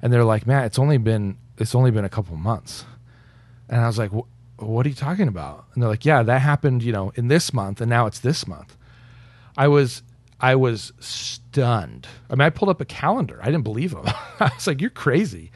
And 0.02 0.12
they're 0.12 0.25
like, 0.25 0.47
"Matt, 0.47 0.66
it's 0.66 0.78
only 0.78 0.99
been 0.99 1.38
it's 1.59 1.75
only 1.75 1.90
been 1.90 2.04
a 2.04 2.11
couple 2.11 2.37
months," 2.37 2.85
and 3.69 3.81
I 3.81 3.87
was 3.87 3.99
like, 3.99 4.11
"What 4.57 4.87
are 4.87 4.88
you 4.88 4.95
talking 4.95 5.28
about?" 5.28 5.64
And 5.75 5.83
they're 5.83 5.90
like, 5.90 6.04
"Yeah, 6.04 6.23
that 6.23 6.40
happened, 6.40 6.83
you 6.83 6.93
know, 6.93 7.12
in 7.14 7.28
this 7.28 7.52
month, 7.52 7.81
and 7.81 7.88
now 7.88 8.07
it's 8.07 8.19
this 8.19 8.47
month." 8.47 8.76
I 9.57 9.69
was 9.69 10.02
I 10.40 10.57
was 10.57 10.93
stunned. 10.99 12.07
I 12.28 12.35
mean, 12.35 12.43
I 12.43 12.50
pulled 12.50 12.69
up 12.69 12.81
a 12.81 12.85
calendar. 12.85 13.38
I 13.40 13.47
didn't 13.47 13.64
believe 13.64 13.93
them. 13.93 14.04
I 14.40 14.50
was 14.54 14.66
like, 14.66 14.81
"You're 14.81 14.90
crazy," 14.90 15.50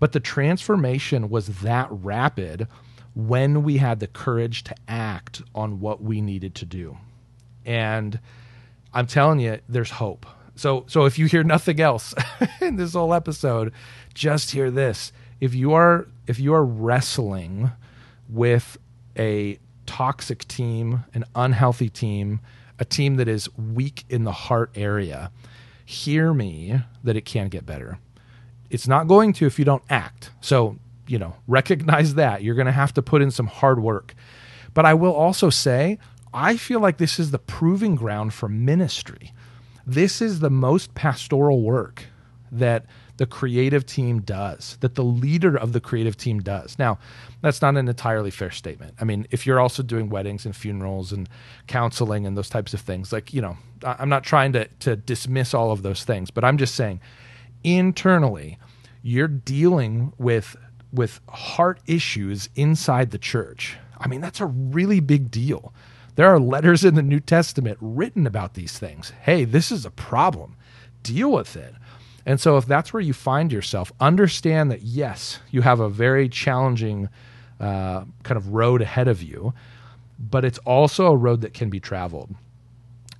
but 0.00 0.12
the 0.12 0.20
transformation 0.20 1.28
was 1.28 1.48
that 1.60 1.88
rapid 1.90 2.68
when 3.14 3.62
we 3.62 3.76
had 3.76 4.00
the 4.00 4.06
courage 4.06 4.64
to 4.64 4.74
act 4.88 5.42
on 5.54 5.80
what 5.80 6.02
we 6.02 6.20
needed 6.20 6.54
to 6.56 6.64
do. 6.64 6.96
And 7.64 8.18
I'm 8.92 9.06
telling 9.06 9.40
you, 9.40 9.60
there's 9.68 9.90
hope. 9.90 10.26
So, 10.54 10.84
so 10.86 11.04
if 11.04 11.18
you 11.18 11.26
hear 11.26 11.42
nothing 11.44 11.80
else 11.80 12.14
in 12.60 12.76
this 12.76 12.92
whole 12.92 13.14
episode, 13.14 13.72
just 14.14 14.50
hear 14.50 14.70
this. 14.70 15.12
If 15.40 15.54
you 15.54 15.72
are 15.72 16.06
if 16.26 16.38
you 16.38 16.54
are 16.54 16.64
wrestling 16.64 17.72
with 18.28 18.78
a 19.18 19.58
toxic 19.86 20.46
team, 20.46 21.04
an 21.14 21.24
unhealthy 21.34 21.88
team, 21.88 22.40
a 22.78 22.84
team 22.84 23.16
that 23.16 23.28
is 23.28 23.48
weak 23.56 24.04
in 24.08 24.24
the 24.24 24.32
heart 24.32 24.70
area, 24.74 25.30
hear 25.84 26.32
me 26.32 26.80
that 27.02 27.16
it 27.16 27.24
can 27.24 27.48
get 27.48 27.66
better. 27.66 27.98
It's 28.70 28.88
not 28.88 29.08
going 29.08 29.32
to 29.34 29.46
if 29.46 29.58
you 29.58 29.64
don't 29.64 29.82
act. 29.90 30.30
So 30.40 30.78
you 31.06 31.18
know, 31.18 31.34
recognize 31.46 32.14
that. 32.14 32.42
You're 32.42 32.54
going 32.54 32.66
to 32.66 32.72
have 32.72 32.94
to 32.94 33.02
put 33.02 33.22
in 33.22 33.30
some 33.30 33.46
hard 33.46 33.82
work. 33.82 34.14
But 34.74 34.86
I 34.86 34.94
will 34.94 35.14
also 35.14 35.50
say, 35.50 35.98
I 36.32 36.56
feel 36.56 36.80
like 36.80 36.98
this 36.98 37.18
is 37.18 37.30
the 37.30 37.38
proving 37.38 37.94
ground 37.94 38.32
for 38.32 38.48
ministry. 38.48 39.32
This 39.86 40.22
is 40.22 40.40
the 40.40 40.50
most 40.50 40.94
pastoral 40.94 41.62
work 41.62 42.04
that 42.50 42.86
the 43.18 43.26
creative 43.26 43.84
team 43.84 44.20
does, 44.20 44.78
that 44.80 44.94
the 44.94 45.04
leader 45.04 45.56
of 45.56 45.72
the 45.72 45.80
creative 45.80 46.16
team 46.16 46.40
does. 46.40 46.78
Now, 46.78 46.98
that's 47.40 47.60
not 47.60 47.76
an 47.76 47.88
entirely 47.88 48.30
fair 48.30 48.50
statement. 48.50 48.94
I 49.00 49.04
mean, 49.04 49.26
if 49.30 49.46
you're 49.46 49.60
also 49.60 49.82
doing 49.82 50.08
weddings 50.08 50.46
and 50.46 50.56
funerals 50.56 51.12
and 51.12 51.28
counseling 51.66 52.26
and 52.26 52.36
those 52.36 52.48
types 52.48 52.72
of 52.72 52.80
things, 52.80 53.12
like, 53.12 53.34
you 53.34 53.42
know, 53.42 53.56
I'm 53.84 54.08
not 54.08 54.24
trying 54.24 54.52
to, 54.54 54.66
to 54.80 54.96
dismiss 54.96 55.52
all 55.52 55.72
of 55.72 55.82
those 55.82 56.04
things, 56.04 56.30
but 56.30 56.44
I'm 56.44 56.56
just 56.56 56.74
saying 56.74 57.00
internally, 57.62 58.58
you're 59.02 59.28
dealing 59.28 60.12
with 60.18 60.56
with 60.92 61.20
heart 61.28 61.80
issues 61.86 62.48
inside 62.54 63.10
the 63.10 63.18
church. 63.18 63.76
I 63.98 64.08
mean, 64.08 64.20
that's 64.20 64.40
a 64.40 64.46
really 64.46 65.00
big 65.00 65.30
deal. 65.30 65.72
There 66.14 66.28
are 66.28 66.38
letters 66.38 66.84
in 66.84 66.94
the 66.94 67.02
New 67.02 67.20
Testament 67.20 67.78
written 67.80 68.26
about 68.26 68.54
these 68.54 68.78
things. 68.78 69.12
Hey, 69.22 69.44
this 69.44 69.72
is 69.72 69.86
a 69.86 69.90
problem. 69.90 70.56
Deal 71.02 71.32
with 71.32 71.56
it. 71.56 71.74
And 72.26 72.40
so, 72.40 72.56
if 72.56 72.66
that's 72.66 72.92
where 72.92 73.00
you 73.00 73.12
find 73.12 73.50
yourself, 73.50 73.90
understand 73.98 74.70
that 74.70 74.82
yes, 74.82 75.40
you 75.50 75.62
have 75.62 75.80
a 75.80 75.88
very 75.88 76.28
challenging 76.28 77.08
uh, 77.58 78.04
kind 78.22 78.36
of 78.36 78.48
road 78.48 78.82
ahead 78.82 79.08
of 79.08 79.22
you, 79.22 79.54
but 80.18 80.44
it's 80.44 80.58
also 80.58 81.06
a 81.06 81.16
road 81.16 81.40
that 81.40 81.54
can 81.54 81.68
be 81.68 81.80
traveled. 81.80 82.34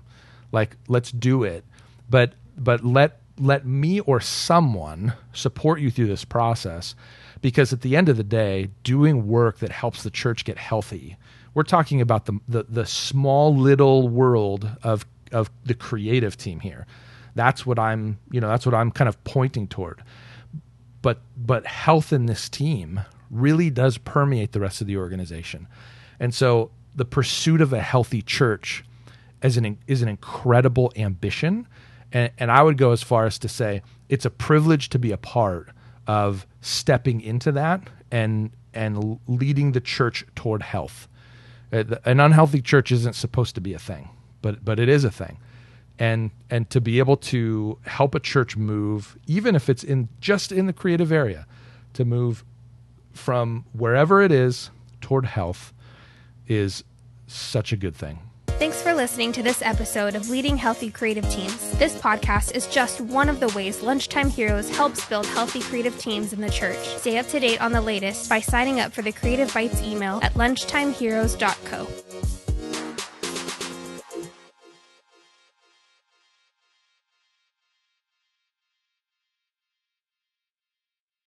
Like, 0.51 0.77
let's 0.87 1.11
do 1.11 1.43
it. 1.43 1.65
But 2.09 2.33
but 2.57 2.85
let 2.85 3.21
let 3.39 3.65
me 3.65 3.99
or 4.01 4.19
someone 4.19 5.13
support 5.33 5.79
you 5.79 5.91
through 5.91 6.07
this 6.07 6.25
process 6.25 6.95
because 7.41 7.71
at 7.71 7.81
the 7.81 7.95
end 7.95 8.09
of 8.09 8.17
the 8.17 8.23
day, 8.23 8.69
doing 8.83 9.27
work 9.27 9.59
that 9.59 9.71
helps 9.71 10.03
the 10.03 10.09
church 10.09 10.43
get 10.43 10.57
healthy, 10.57 11.17
we're 11.53 11.63
talking 11.63 12.01
about 12.01 12.25
the 12.25 12.39
the, 12.47 12.63
the 12.63 12.85
small 12.85 13.55
little 13.55 14.09
world 14.09 14.69
of 14.83 15.05
of 15.31 15.49
the 15.65 15.73
creative 15.73 16.37
team 16.37 16.59
here. 16.59 16.85
That's 17.35 17.65
what 17.65 17.77
I'm, 17.77 18.17
you 18.31 18.41
know, 18.41 18.47
that's 18.47 18.65
what 18.65 18.73
I'm 18.73 18.91
kind 18.91 19.07
of 19.07 19.23
pointing 19.23 19.67
toward. 19.67 20.03
But 21.01 21.21
but 21.35 21.65
health 21.65 22.11
in 22.11 22.25
this 22.25 22.49
team 22.49 23.01
really 23.29 23.69
does 23.69 23.97
permeate 23.97 24.51
the 24.53 24.59
rest 24.59 24.81
of 24.81 24.87
the 24.87 24.97
organization. 24.97 25.67
And 26.19 26.33
so 26.33 26.71
the 26.95 27.05
pursuit 27.05 27.61
of 27.61 27.73
a 27.73 27.81
healthy 27.81 28.21
church 28.21 28.83
is 29.43 29.57
an 29.57 29.77
is 29.87 30.01
an 30.01 30.09
incredible 30.09 30.91
ambition. 30.95 31.67
And, 32.11 32.31
and 32.37 32.51
I 32.51 32.63
would 32.63 32.77
go 32.77 32.91
as 32.91 33.03
far 33.03 33.25
as 33.25 33.37
to 33.39 33.49
say 33.49 33.81
it's 34.09 34.25
a 34.25 34.29
privilege 34.29 34.89
to 34.89 34.99
be 34.99 35.11
a 35.11 35.17
part 35.17 35.69
of 36.05 36.45
stepping 36.61 37.21
into 37.21 37.51
that 37.53 37.89
and 38.11 38.51
and 38.73 39.19
leading 39.27 39.71
the 39.71 39.81
church 39.81 40.25
toward 40.35 40.61
health. 40.61 41.07
Uh, 41.73 41.83
an 42.05 42.19
unhealthy 42.19 42.61
church 42.61 42.91
isn't 42.91 43.15
supposed 43.15 43.55
to 43.55 43.61
be 43.61 43.73
a 43.73 43.79
thing, 43.79 44.09
but 44.41 44.63
but 44.63 44.79
it 44.79 44.87
is 44.87 45.03
a 45.03 45.11
thing. 45.11 45.37
And 45.99 46.31
and 46.49 46.69
to 46.69 46.79
be 46.79 46.99
able 46.99 47.17
to 47.17 47.79
help 47.85 48.15
a 48.15 48.19
church 48.19 48.55
move, 48.55 49.17
even 49.25 49.55
if 49.55 49.67
it's 49.69 49.83
in 49.83 50.09
just 50.21 50.51
in 50.51 50.67
the 50.67 50.73
creative 50.73 51.11
area, 51.11 51.45
to 51.93 52.05
move 52.05 52.45
from 53.13 53.65
wherever 53.73 54.21
it 54.21 54.31
is 54.31 54.69
toward 55.01 55.25
health 55.25 55.73
is 56.47 56.83
such 57.25 57.73
a 57.73 57.77
good 57.77 57.95
thing. 57.95 58.19
Thanks 58.57 58.81
for 58.81 58.91
listening 58.91 59.31
to 59.33 59.43
this 59.43 59.61
episode 59.61 60.15
of 60.15 60.31
Leading 60.31 60.57
Healthy 60.57 60.89
Creative 60.89 61.29
Teams. 61.29 61.77
This 61.77 61.95
podcast 62.01 62.55
is 62.55 62.65
just 62.65 62.99
one 62.99 63.29
of 63.29 63.39
the 63.39 63.49
ways 63.49 63.83
Lunchtime 63.83 64.31
Heroes 64.31 64.75
helps 64.75 65.05
build 65.05 65.27
healthy 65.27 65.59
creative 65.59 65.95
teams 65.99 66.33
in 66.33 66.41
the 66.41 66.49
church. 66.49 66.83
Stay 66.97 67.19
up 67.19 67.27
to 67.27 67.39
date 67.39 67.61
on 67.61 67.71
the 67.71 67.81
latest 67.81 68.27
by 68.27 68.41
signing 68.41 68.79
up 68.79 68.93
for 68.93 69.03
the 69.03 69.11
Creative 69.11 69.53
Bites 69.53 69.79
email 69.83 70.19
at 70.23 70.33
lunchtimeheroes.co. 70.33 72.36